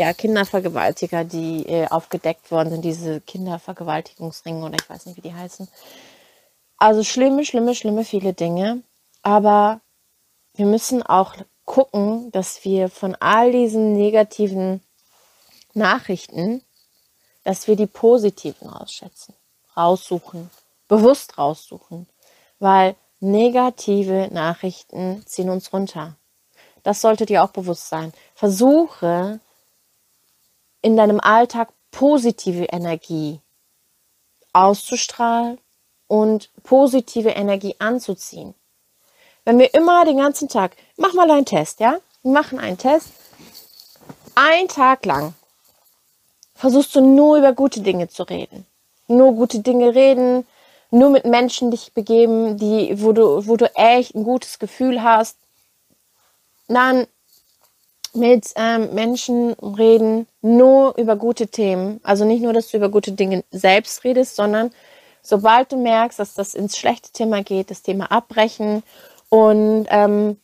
ja, 0.00 0.14
Kindervergewaltiger, 0.14 1.24
die 1.24 1.66
äh, 1.66 1.86
aufgedeckt 1.86 2.50
worden 2.50 2.70
sind, 2.70 2.84
diese 2.86 3.20
Kindervergewaltigungsringe 3.20 4.64
oder 4.64 4.76
ich 4.80 4.88
weiß 4.88 5.04
nicht, 5.04 5.18
wie 5.18 5.28
die 5.28 5.34
heißen. 5.34 5.68
Also 6.78 7.04
schlimme, 7.04 7.44
schlimme, 7.44 7.74
schlimme 7.74 8.04
viele 8.04 8.32
Dinge. 8.32 8.82
Aber 9.22 9.82
wir 10.54 10.64
müssen 10.64 11.02
auch 11.02 11.34
gucken, 11.66 12.32
dass 12.32 12.64
wir 12.64 12.88
von 12.88 13.14
all 13.20 13.52
diesen 13.52 13.92
negativen 13.92 14.82
Nachrichten, 15.74 16.62
dass 17.44 17.68
wir 17.68 17.76
die 17.76 17.86
positiven 17.86 18.70
rausschätzen, 18.70 19.34
raussuchen, 19.76 20.48
bewusst 20.88 21.36
raussuchen, 21.36 22.06
weil 22.58 22.96
negative 23.20 24.30
Nachrichten 24.32 25.22
ziehen 25.26 25.50
uns 25.50 25.74
runter. 25.74 26.16
Das 26.84 27.02
sollte 27.02 27.26
dir 27.26 27.44
auch 27.44 27.50
bewusst 27.50 27.90
sein. 27.90 28.14
Versuche 28.34 29.40
in 30.82 30.96
deinem 30.96 31.20
Alltag 31.20 31.68
positive 31.90 32.64
Energie 32.64 33.40
auszustrahlen 34.52 35.58
und 36.06 36.50
positive 36.62 37.30
Energie 37.30 37.76
anzuziehen. 37.78 38.54
Wenn 39.44 39.58
wir 39.58 39.72
immer 39.74 40.04
den 40.04 40.18
ganzen 40.18 40.48
Tag, 40.48 40.76
mach 40.96 41.14
mal 41.14 41.30
einen 41.30 41.46
Test, 41.46 41.80
ja? 41.80 41.98
Wir 42.22 42.32
machen 42.32 42.58
einen 42.58 42.78
Test. 42.78 43.08
Ein 44.34 44.68
Tag 44.68 45.06
lang 45.06 45.34
versuchst 46.54 46.94
du 46.94 47.00
nur 47.00 47.38
über 47.38 47.52
gute 47.52 47.80
Dinge 47.80 48.08
zu 48.08 48.22
reden. 48.24 48.66
Nur 49.08 49.34
gute 49.34 49.60
Dinge 49.60 49.94
reden, 49.94 50.46
nur 50.90 51.10
mit 51.10 51.24
Menschen 51.24 51.70
dich 51.70 51.92
begeben, 51.94 52.58
die, 52.58 53.02
wo 53.02 53.12
du, 53.12 53.46
wo 53.46 53.56
du 53.56 53.74
echt 53.76 54.14
ein 54.14 54.24
gutes 54.24 54.58
Gefühl 54.58 55.02
hast. 55.02 55.36
Dann 56.68 57.06
mit 58.12 58.52
ähm, 58.56 58.94
Menschen 58.94 59.52
reden, 59.54 60.26
nur 60.42 60.96
über 60.98 61.16
gute 61.16 61.48
Themen. 61.48 62.00
Also 62.02 62.24
nicht 62.24 62.42
nur, 62.42 62.52
dass 62.52 62.68
du 62.70 62.76
über 62.76 62.88
gute 62.88 63.12
Dinge 63.12 63.44
selbst 63.50 64.04
redest, 64.04 64.36
sondern 64.36 64.72
sobald 65.22 65.72
du 65.72 65.76
merkst, 65.76 66.18
dass 66.18 66.34
das 66.34 66.54
ins 66.54 66.76
schlechte 66.76 67.12
Thema 67.12 67.42
geht, 67.42 67.70
das 67.70 67.82
Thema 67.82 68.10
abbrechen 68.10 68.82
und 69.28 69.86
ähm, 69.90 70.38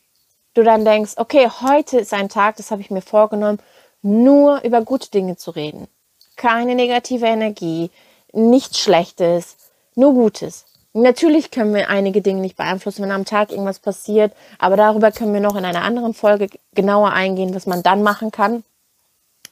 du 0.53 0.63
dann 0.63 0.85
denkst, 0.85 1.13
okay, 1.17 1.49
heute 1.61 1.99
ist 1.99 2.13
ein 2.13 2.29
Tag, 2.29 2.57
das 2.57 2.71
habe 2.71 2.81
ich 2.81 2.91
mir 2.91 3.01
vorgenommen, 3.01 3.59
nur 4.01 4.63
über 4.63 4.81
gute 4.81 5.11
Dinge 5.11 5.37
zu 5.37 5.51
reden. 5.51 5.87
Keine 6.35 6.75
negative 6.75 7.25
Energie, 7.25 7.91
nichts 8.31 8.79
Schlechtes, 8.79 9.57
nur 9.95 10.13
Gutes. 10.13 10.65
Natürlich 10.99 11.51
können 11.51 11.75
wir 11.75 11.89
einige 11.89 12.23
Dinge 12.23 12.41
nicht 12.41 12.57
beeinflussen, 12.57 13.03
wenn 13.03 13.11
am 13.11 13.23
Tag 13.23 13.51
irgendwas 13.51 13.77
passiert, 13.77 14.33
aber 14.57 14.77
darüber 14.77 15.11
können 15.11 15.31
wir 15.31 15.41
noch 15.41 15.55
in 15.55 15.63
einer 15.63 15.83
anderen 15.83 16.15
Folge 16.15 16.49
genauer 16.73 17.13
eingehen, 17.13 17.53
was 17.53 17.67
man 17.67 17.83
dann 17.83 18.01
machen 18.01 18.31
kann. 18.31 18.63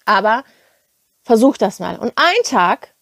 Aber 0.05 0.43
versuch 1.21 1.57
das 1.57 1.79
mal. 1.79 1.97
Und 1.99 2.13
ein 2.15 2.43
Tag 2.45 2.95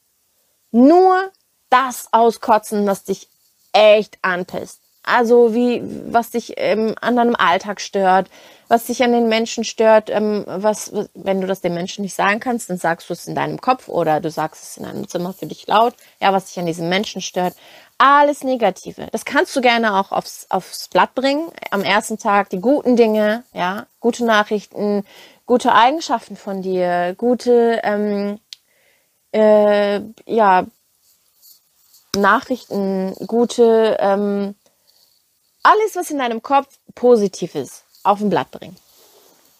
nur 0.71 1.31
das 1.69 2.09
auskotzen, 2.11 2.85
was 2.85 3.05
dich 3.05 3.29
echt 3.71 4.17
anpisst. 4.21 4.82
Also 5.03 5.53
wie, 5.53 5.81
was 6.07 6.31
dich 6.31 6.53
ähm, 6.57 6.95
an 7.01 7.17
deinem 7.17 7.35
Alltag 7.35 7.81
stört, 7.81 8.29
was 8.69 8.85
dich 8.85 9.03
an 9.03 9.11
den 9.11 9.27
Menschen 9.27 9.65
stört, 9.65 10.09
ähm, 10.09 10.45
was, 10.47 10.93
wenn 11.13 11.41
du 11.41 11.47
das 11.47 11.61
den 11.61 11.73
Menschen 11.73 12.03
nicht 12.03 12.15
sagen 12.15 12.39
kannst, 12.39 12.69
dann 12.69 12.77
sagst 12.77 13.09
du 13.09 13.13
es 13.13 13.27
in 13.27 13.35
deinem 13.35 13.59
Kopf 13.59 13.89
oder 13.89 14.21
du 14.21 14.31
sagst 14.31 14.63
es 14.63 14.77
in 14.77 14.83
deinem 14.83 15.07
Zimmer 15.07 15.33
für 15.33 15.45
dich 15.45 15.67
laut, 15.67 15.93
ja, 16.21 16.31
was 16.31 16.45
dich 16.45 16.59
an 16.59 16.65
diesem 16.65 16.87
Menschen 16.87 17.21
stört. 17.21 17.53
Alles 17.97 18.43
Negative. 18.43 19.07
Das 19.11 19.25
kannst 19.25 19.55
du 19.55 19.61
gerne 19.61 19.99
auch 19.99 20.11
aufs, 20.11 20.47
aufs 20.49 20.87
Blatt 20.87 21.13
bringen. 21.15 21.51
Am 21.69 21.83
ersten 21.83 22.17
Tag 22.17 22.49
die 22.49 22.59
guten 22.59 22.95
Dinge, 22.95 23.43
ja, 23.53 23.85
gute 23.99 24.25
Nachrichten, 24.25 25.05
gute 25.45 25.73
Eigenschaften 25.73 26.35
von 26.35 26.61
dir, 26.61 27.13
gute, 27.17 27.81
ähm, 27.83 28.39
äh, 29.33 30.01
ja, 30.25 30.65
Nachrichten, 32.15 33.13
gute, 33.27 33.97
ähm, 33.99 34.55
alles, 35.63 35.95
was 35.95 36.11
in 36.11 36.17
deinem 36.17 36.41
Kopf 36.41 36.77
positiv 36.93 37.55
ist, 37.55 37.85
auf 38.03 38.21
ein 38.21 38.29
Blatt 38.29 38.51
bringen. 38.51 38.77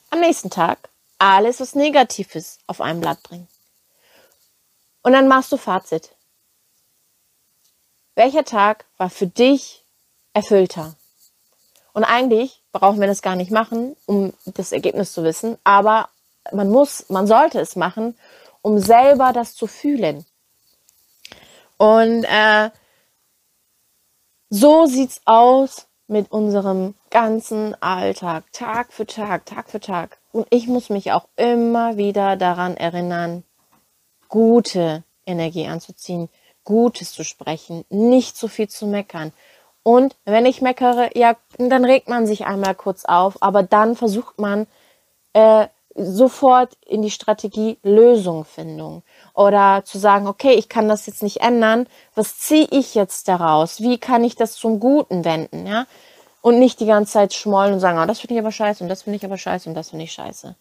Am 0.10 0.20
nächsten 0.20 0.50
Tag 0.50 0.90
alles, 1.18 1.60
was 1.60 1.76
negativ 1.76 2.36
ist, 2.36 2.60
auf 2.68 2.82
ein 2.82 3.00
Blatt 3.00 3.24
bringen. 3.24 3.48
Und 5.02 5.14
dann 5.14 5.28
machst 5.28 5.52
du 5.52 5.58
Fazit. 5.58 6.10
Welcher 8.16 8.44
Tag 8.44 8.86
war 8.98 9.10
für 9.10 9.28
dich 9.28 9.84
erfüllter? 10.34 10.96
Und 11.94 12.04
eigentlich 12.04 12.62
brauchen 12.72 13.00
wir 13.00 13.08
das 13.08 13.22
gar 13.22 13.36
nicht 13.36 13.52
machen, 13.52 13.96
um 14.06 14.34
das 14.46 14.72
Ergebnis 14.72 15.14
zu 15.14 15.24
wissen, 15.24 15.58
aber 15.64 16.10
man 16.52 16.70
muss, 16.70 17.10
man 17.10 17.28
sollte 17.28 17.60
es 17.60 17.76
machen, 17.76 18.18
um 18.62 18.80
selber 18.80 19.32
das 19.32 19.56
zu 19.56 19.68
fühlen. 19.68 20.26
Und 21.78 22.24
äh, 22.26 22.70
so 24.50 24.86
sieht's 24.86 25.22
aus 25.26 25.88
mit 26.08 26.32
unserem 26.32 26.96
ganzen 27.10 27.82
Alltag, 27.82 28.46
Tag 28.52 28.94
für 28.94 29.06
Tag, 29.06 29.46
Tag 29.46 29.70
für 29.70 29.80
Tag. 29.80 30.20
Und 30.32 30.48
ich 30.50 30.68
muss 30.68 30.90
mich 30.90 31.12
auch 31.12 31.28
immer 31.36 31.98
wieder 31.98 32.36
daran 32.36 32.76
erinnern, 32.76 33.44
gute 34.28 35.04
Energie 35.26 35.68
anzuziehen, 35.68 36.30
Gutes 36.64 37.12
zu 37.12 37.24
sprechen, 37.24 37.86
nicht 37.90 38.38
zu 38.38 38.48
viel 38.48 38.70
zu 38.70 38.88
meckern. 38.88 39.34
Und 39.84 40.16
wenn 40.24 40.46
ich 40.46 40.62
meckere, 40.62 41.16
ja, 41.18 41.36
dann 41.58 41.84
regt 41.84 42.08
man 42.08 42.26
sich 42.26 42.46
einmal 42.46 42.74
kurz 42.74 43.04
auf, 43.06 43.42
aber 43.42 43.64
dann 43.64 43.96
versucht 43.96 44.40
man 44.40 44.66
äh, 45.34 45.68
sofort 45.96 46.76
in 46.86 47.02
die 47.02 47.12
Strategie 47.12 47.78
Lösungfindung 47.84 49.04
oder 49.34 49.84
zu 49.86 50.00
sagen, 50.00 50.28
okay, 50.28 50.54
ich 50.54 50.70
kann 50.70 50.88
das 50.88 51.06
jetzt 51.06 51.24
nicht 51.24 51.42
ändern, 51.42 51.88
was 52.16 52.38
ziehe 52.40 52.68
ich 52.72 52.96
jetzt 52.96 53.28
daraus? 53.28 53.82
Wie 53.82 53.98
kann 53.98 54.24
ich 54.24 54.36
das 54.36 54.56
zum 54.56 54.80
Guten 54.80 55.26
wenden, 55.26 55.68
ja? 55.68 55.86
Und 56.42 56.60
nicht 56.60 56.80
die 56.80 56.86
ganze 56.86 57.14
Zeit 57.14 57.34
schmollen 57.34 57.74
und 57.74 57.80
sagen, 57.80 58.00
oh, 58.00 58.06
das 58.06 58.20
finde 58.20 58.34
ich 58.34 58.40
aber 58.40 58.52
scheiße 58.52 58.84
und 58.84 58.90
das 58.90 59.04
finde 59.04 59.18
ich 59.18 59.26
aber 59.26 59.38
scheiße 59.38 59.70
und 59.70 59.76
das 59.76 59.92
finde 59.92 60.06
ich 60.06 60.12
scheiße. 60.12 60.56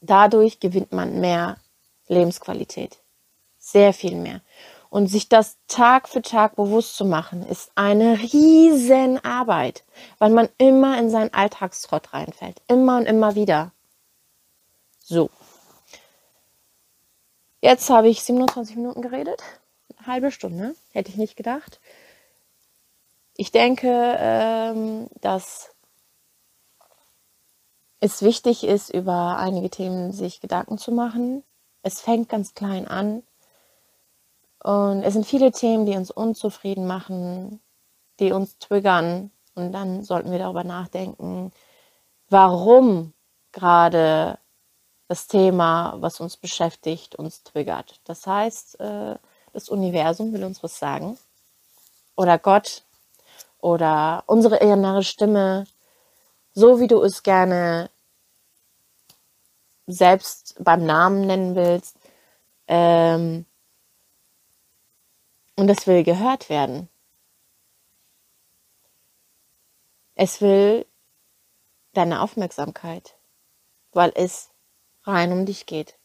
Dadurch 0.00 0.58
gewinnt 0.58 0.92
man 0.92 1.20
mehr 1.20 1.58
Lebensqualität. 2.08 2.98
Sehr 3.58 3.92
viel 3.92 4.16
mehr. 4.16 4.40
Und 4.90 5.06
sich 5.06 5.28
das 5.28 5.56
Tag 5.68 6.08
für 6.08 6.20
Tag 6.20 6.56
bewusst 6.56 6.96
zu 6.96 7.04
machen, 7.04 7.46
ist 7.46 7.70
eine 7.76 8.18
riesen 8.18 9.24
Arbeit, 9.24 9.84
weil 10.18 10.30
man 10.30 10.48
immer 10.58 10.98
in 10.98 11.08
seinen 11.08 11.32
Alltagstrott 11.32 12.12
reinfällt. 12.12 12.60
Immer 12.66 12.98
und 12.98 13.06
immer 13.06 13.34
wieder. 13.34 13.72
So. 15.12 15.28
Jetzt 17.60 17.90
habe 17.90 18.08
ich 18.08 18.22
27 18.22 18.76
Minuten 18.76 19.02
geredet. 19.02 19.42
Eine 19.98 20.06
halbe 20.06 20.32
Stunde. 20.32 20.74
Hätte 20.92 21.10
ich 21.10 21.18
nicht 21.18 21.36
gedacht. 21.36 21.80
Ich 23.36 23.52
denke, 23.52 24.16
ähm, 24.18 25.08
dass 25.20 25.68
es 28.00 28.22
wichtig 28.22 28.64
ist, 28.64 28.88
über 28.88 29.36
einige 29.36 29.68
Themen 29.68 30.12
sich 30.12 30.40
Gedanken 30.40 30.78
zu 30.78 30.92
machen. 30.92 31.44
Es 31.82 32.00
fängt 32.00 32.30
ganz 32.30 32.54
klein 32.54 32.88
an 32.88 33.22
und 34.64 35.02
es 35.02 35.12
sind 35.12 35.26
viele 35.26 35.52
Themen, 35.52 35.84
die 35.84 35.94
uns 35.94 36.10
unzufrieden 36.10 36.86
machen, 36.86 37.60
die 38.18 38.32
uns 38.32 38.56
triggern. 38.56 39.30
Und 39.54 39.72
dann 39.72 40.04
sollten 40.04 40.30
wir 40.30 40.38
darüber 40.38 40.64
nachdenken, 40.64 41.52
warum 42.30 43.12
gerade 43.52 44.38
das 45.12 45.26
Thema, 45.26 45.94
was 45.98 46.20
uns 46.20 46.38
beschäftigt, 46.38 47.16
uns 47.16 47.42
triggert. 47.42 48.00
Das 48.04 48.26
heißt, 48.26 48.80
äh, 48.80 49.16
das 49.52 49.68
Universum 49.68 50.32
will 50.32 50.42
uns 50.42 50.62
was 50.62 50.78
sagen. 50.78 51.18
Oder 52.16 52.38
Gott. 52.38 52.82
Oder 53.58 54.24
unsere 54.26 54.56
innere 54.56 55.02
Stimme. 55.02 55.66
So 56.54 56.80
wie 56.80 56.86
du 56.86 57.02
es 57.02 57.22
gerne 57.22 57.90
selbst 59.86 60.54
beim 60.58 60.86
Namen 60.86 61.26
nennen 61.26 61.56
willst. 61.56 61.98
Ähm, 62.66 63.44
und 65.56 65.68
es 65.68 65.86
will 65.86 66.04
gehört 66.04 66.48
werden. 66.48 66.88
Es 70.14 70.40
will 70.40 70.86
deine 71.92 72.22
Aufmerksamkeit, 72.22 73.14
weil 73.92 74.10
es 74.14 74.51
rein 75.04 75.32
um 75.32 75.46
dich 75.46 75.66
geht. 75.66 75.96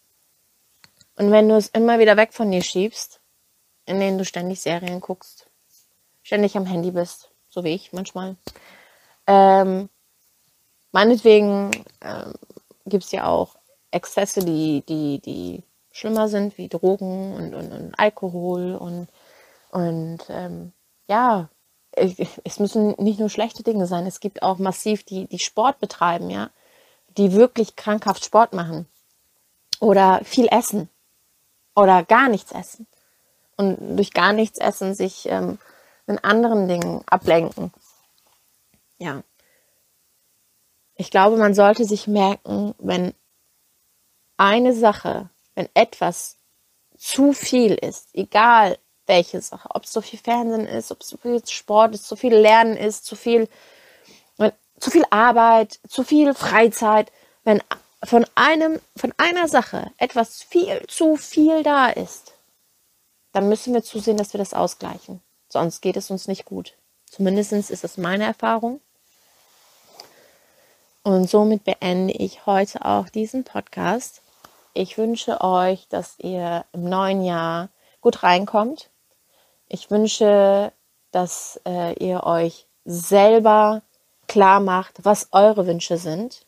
Und 1.15 1.31
wenn 1.31 1.49
du 1.49 1.55
es 1.55 1.69
immer 1.69 1.99
wieder 1.99 2.17
weg 2.17 2.33
von 2.33 2.51
dir 2.51 2.61
schiebst, 2.61 3.19
in 3.85 3.99
denen 3.99 4.17
du 4.17 4.25
ständig 4.25 4.61
Serien 4.61 5.01
guckst, 5.01 5.47
ständig 6.21 6.55
am 6.57 6.65
Handy 6.65 6.91
bist, 6.91 7.31
so 7.49 7.63
wie 7.63 7.73
ich 7.73 7.93
manchmal, 7.93 8.35
ähm, 9.25 9.89
meinetwegen 10.91 11.71
ähm, 12.01 12.33
gibt 12.85 13.05
es 13.05 13.11
ja 13.11 13.27
auch 13.27 13.55
Exzesse, 13.91 14.41
die, 14.41 14.83
die, 14.87 15.19
die 15.19 15.63
schlimmer 15.91 16.27
sind, 16.27 16.57
wie 16.57 16.67
Drogen 16.67 17.33
und, 17.33 17.53
und, 17.53 17.71
und 17.71 17.99
Alkohol 17.99 18.75
und 18.75 19.07
und 19.71 20.19
ähm, 20.29 20.71
ja, 21.07 21.49
es 21.91 22.59
müssen 22.59 22.95
nicht 22.99 23.19
nur 23.19 23.29
schlechte 23.29 23.63
Dinge 23.63 23.87
sein, 23.87 24.05
es 24.05 24.19
gibt 24.19 24.43
auch 24.43 24.59
massiv 24.59 25.03
die, 25.03 25.27
die 25.27 25.39
Sport 25.39 25.79
betreiben, 25.79 26.29
ja, 26.29 26.51
die 27.17 27.33
wirklich 27.33 27.75
krankhaft 27.75 28.23
Sport 28.23 28.53
machen 28.53 28.87
oder 29.79 30.21
viel 30.23 30.47
essen 30.47 30.89
oder 31.75 32.03
gar 32.03 32.29
nichts 32.29 32.51
essen 32.51 32.87
und 33.55 33.97
durch 33.97 34.13
gar 34.13 34.33
nichts 34.33 34.59
essen 34.59 34.93
sich 34.93 35.27
ähm, 35.29 35.59
mit 36.05 36.23
anderen 36.23 36.67
Dingen 36.67 37.03
ablenken. 37.07 37.73
Ja. 38.97 39.23
Ich 40.95 41.11
glaube, 41.11 41.37
man 41.37 41.53
sollte 41.53 41.85
sich 41.85 42.07
merken, 42.07 42.73
wenn 42.79 43.13
eine 44.37 44.73
Sache, 44.73 45.29
wenn 45.55 45.69
etwas 45.73 46.37
zu 46.97 47.33
viel 47.33 47.73
ist, 47.73 48.09
egal 48.13 48.77
welche 49.05 49.41
Sache, 49.41 49.69
ob 49.73 49.85
es 49.85 49.93
so 49.93 50.01
viel 50.01 50.19
Fernsehen 50.19 50.65
ist, 50.65 50.91
ob 50.91 51.01
es 51.01 51.09
so 51.09 51.17
viel 51.17 51.45
Sport 51.45 51.95
ist, 51.95 52.07
zu 52.07 52.15
viel 52.15 52.35
Lernen 52.35 52.75
ist, 52.75 53.05
zu 53.05 53.15
viel, 53.15 53.47
zu 54.79 54.91
viel 54.91 55.05
Arbeit, 55.09 55.79
zu 55.87 56.03
viel 56.03 56.33
Freizeit, 56.33 57.11
wenn 57.43 57.61
von 58.03 58.25
einem, 58.35 58.79
von 58.95 59.13
einer 59.17 59.47
Sache 59.47 59.91
etwas 59.97 60.43
viel 60.43 60.85
zu 60.87 61.15
viel 61.15 61.63
da 61.63 61.87
ist, 61.87 62.33
dann 63.31 63.49
müssen 63.49 63.73
wir 63.73 63.83
zusehen, 63.83 64.17
dass 64.17 64.33
wir 64.33 64.37
das 64.37 64.53
ausgleichen. 64.53 65.21
Sonst 65.49 65.81
geht 65.81 65.97
es 65.97 66.11
uns 66.11 66.27
nicht 66.27 66.45
gut. 66.45 66.73
Zumindest 67.09 67.51
ist 67.53 67.83
das 67.83 67.97
meine 67.97 68.25
Erfahrung. 68.25 68.81
Und 71.03 71.29
somit 71.29 71.63
beende 71.63 72.13
ich 72.13 72.45
heute 72.45 72.83
auch 72.83 73.07
diesen 73.09 73.43
Podcast. 73.45 74.21
Ich 74.73 74.97
wünsche 74.97 75.41
euch, 75.41 75.87
dass 75.87 76.19
ihr 76.19 76.65
im 76.73 76.83
neuen 76.83 77.23
Jahr 77.23 77.69
gut 78.01 78.23
reinkommt. 78.23 78.89
Ich 79.69 79.89
wünsche, 79.89 80.73
dass 81.11 81.59
äh, 81.65 81.93
ihr 81.93 82.23
euch 82.23 82.67
selber 82.83 83.81
klar 84.27 84.59
macht, 84.59 85.03
was 85.03 85.29
eure 85.31 85.67
Wünsche 85.67 85.97
sind, 85.97 86.45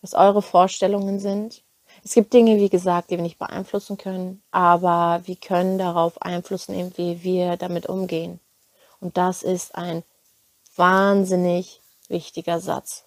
was 0.00 0.14
eure 0.14 0.42
Vorstellungen 0.42 1.20
sind. 1.20 1.62
Es 2.04 2.14
gibt 2.14 2.32
Dinge, 2.32 2.56
wie 2.56 2.68
gesagt, 2.68 3.10
die 3.10 3.16
wir 3.16 3.22
nicht 3.22 3.38
beeinflussen 3.38 3.96
können, 3.96 4.42
aber 4.50 5.22
wir 5.24 5.36
können 5.36 5.78
darauf 5.78 6.20
einflussen, 6.20 6.92
wie 6.96 7.22
wir 7.22 7.56
damit 7.56 7.86
umgehen. 7.86 8.40
Und 9.00 9.16
das 9.16 9.42
ist 9.42 9.74
ein 9.74 10.02
wahnsinnig 10.76 11.80
wichtiger 12.08 12.60
Satz. 12.60 13.04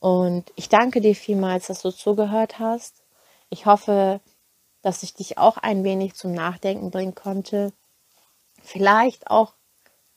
Und 0.00 0.52
ich 0.56 0.68
danke 0.68 1.00
dir 1.00 1.14
vielmals, 1.14 1.68
dass 1.68 1.82
du 1.82 1.90
zugehört 1.90 2.58
hast. 2.58 3.02
Ich 3.48 3.66
hoffe, 3.66 4.20
dass 4.82 5.02
ich 5.02 5.14
dich 5.14 5.38
auch 5.38 5.56
ein 5.56 5.82
wenig 5.82 6.14
zum 6.14 6.32
Nachdenken 6.32 6.90
bringen 6.90 7.14
konnte. 7.14 7.72
Vielleicht 8.62 9.30
auch 9.30 9.54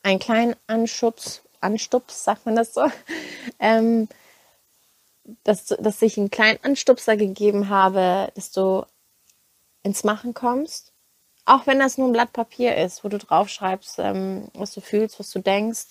einen 0.04 0.20
kleinen 0.20 0.56
Anschubs, 0.68 1.42
Anstups, 1.62 2.24
sagt 2.24 2.46
man 2.46 2.56
das 2.56 2.74
so, 2.74 2.86
ähm, 3.60 4.08
dass, 5.44 5.66
dass 5.66 6.02
ich 6.02 6.18
einen 6.18 6.32
kleinen 6.32 6.60
Anstupser 6.64 7.18
gegeben 7.18 7.70
habe, 7.70 8.32
dass 8.36 8.52
du 8.52 8.86
ins 9.84 10.04
Machen 10.04 10.34
kommst. 10.34 10.92
Auch 11.46 11.66
wenn 11.66 11.80
das 11.80 11.98
nur 11.98 12.08
ein 12.10 12.14
Blatt 12.14 12.34
Papier 12.34 12.76
ist, 12.76 13.04
wo 13.04 13.10
du 13.10 13.18
draufschreibst, 13.18 14.00
ähm, 14.00 14.50
was 14.54 14.74
du 14.74 14.82
fühlst, 14.82 15.20
was 15.20 15.32
du 15.32 15.40
denkst, 15.40 15.86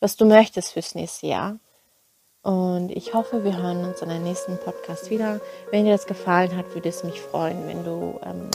was 0.00 0.16
du 0.16 0.24
möchtest 0.24 0.72
fürs 0.72 0.94
nächste 0.94 1.26
Jahr. 1.26 1.58
Und 2.42 2.90
ich 2.90 3.12
hoffe, 3.12 3.44
wir 3.44 3.56
hören 3.56 3.84
uns 3.84 4.00
in 4.00 4.08
der 4.08 4.20
nächsten 4.20 4.58
Podcast 4.58 5.10
wieder. 5.10 5.40
Wenn 5.70 5.84
dir 5.84 5.92
das 5.92 6.06
gefallen 6.06 6.56
hat, 6.56 6.74
würde 6.74 6.88
es 6.88 7.04
mich 7.04 7.20
freuen, 7.20 7.66
wenn 7.66 7.84
du 7.84 8.18
ähm, 8.24 8.50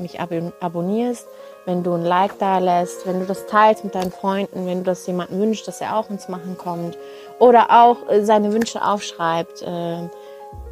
mich 0.00 0.20
ab 0.20 0.30
abonnierst, 0.60 1.26
wenn 1.64 1.82
du 1.82 1.92
ein 1.94 2.04
Like 2.04 2.38
da 2.38 2.58
lässt, 2.58 3.06
wenn 3.06 3.20
du 3.20 3.26
das 3.26 3.46
teilst 3.46 3.84
mit 3.84 3.94
deinen 3.94 4.10
Freunden, 4.10 4.66
wenn 4.66 4.78
du 4.78 4.84
das 4.84 5.06
jemandem 5.06 5.40
wünschst, 5.40 5.68
dass 5.68 5.80
er 5.80 5.96
auch 5.96 6.10
ins 6.10 6.28
Machen 6.28 6.56
kommt 6.56 6.96
oder 7.38 7.66
auch 7.70 8.08
äh, 8.08 8.24
seine 8.24 8.52
Wünsche 8.52 8.84
aufschreibt, 8.84 9.62
äh, 9.62 10.08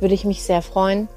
würde 0.01 0.15
ich 0.15 0.25
mich 0.25 0.43
sehr 0.43 0.63
freuen. 0.63 1.09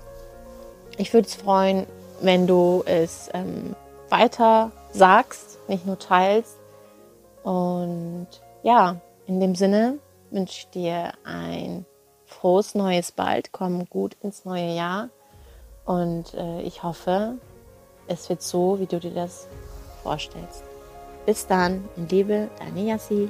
Ich 0.98 1.14
würde 1.14 1.28
es 1.28 1.36
freuen, 1.36 1.86
wenn 2.22 2.48
du 2.48 2.84
es 2.86 3.30
ähm, 3.34 3.76
weiter 4.10 4.72
sagst, 4.92 5.60
nicht 5.70 5.86
nur 5.86 5.98
teilst. 5.98 6.58
Und 7.44 8.28
ja, 8.64 8.98
in 9.28 9.40
dem 9.40 9.56
Sinne, 9.56 10.00
wünsche 10.32 10.60
ich 10.60 10.70
dir 10.70 11.14
ein 11.24 11.86
frohes 12.26 12.76
neues 12.76 13.12
Bald, 13.12 13.52
komm 13.52 13.86
gut 13.90 14.16
ins 14.22 14.46
neue 14.46 14.76
Jahr 14.76 15.10
und 15.86 16.34
äh, 16.36 16.62
ich 16.62 16.84
hoffe, 16.84 17.38
es 18.10 18.28
wird 18.28 18.42
so, 18.42 18.80
wie 18.80 18.88
du 18.88 19.00
dir 19.00 19.12
das 19.12 19.48
vorstellst. 20.04 20.64
Bis 21.26 21.46
dann, 21.46 21.88
in 21.96 22.08
Liebe, 22.10 22.50
deine 22.58 22.82
Yassi. 22.82 23.30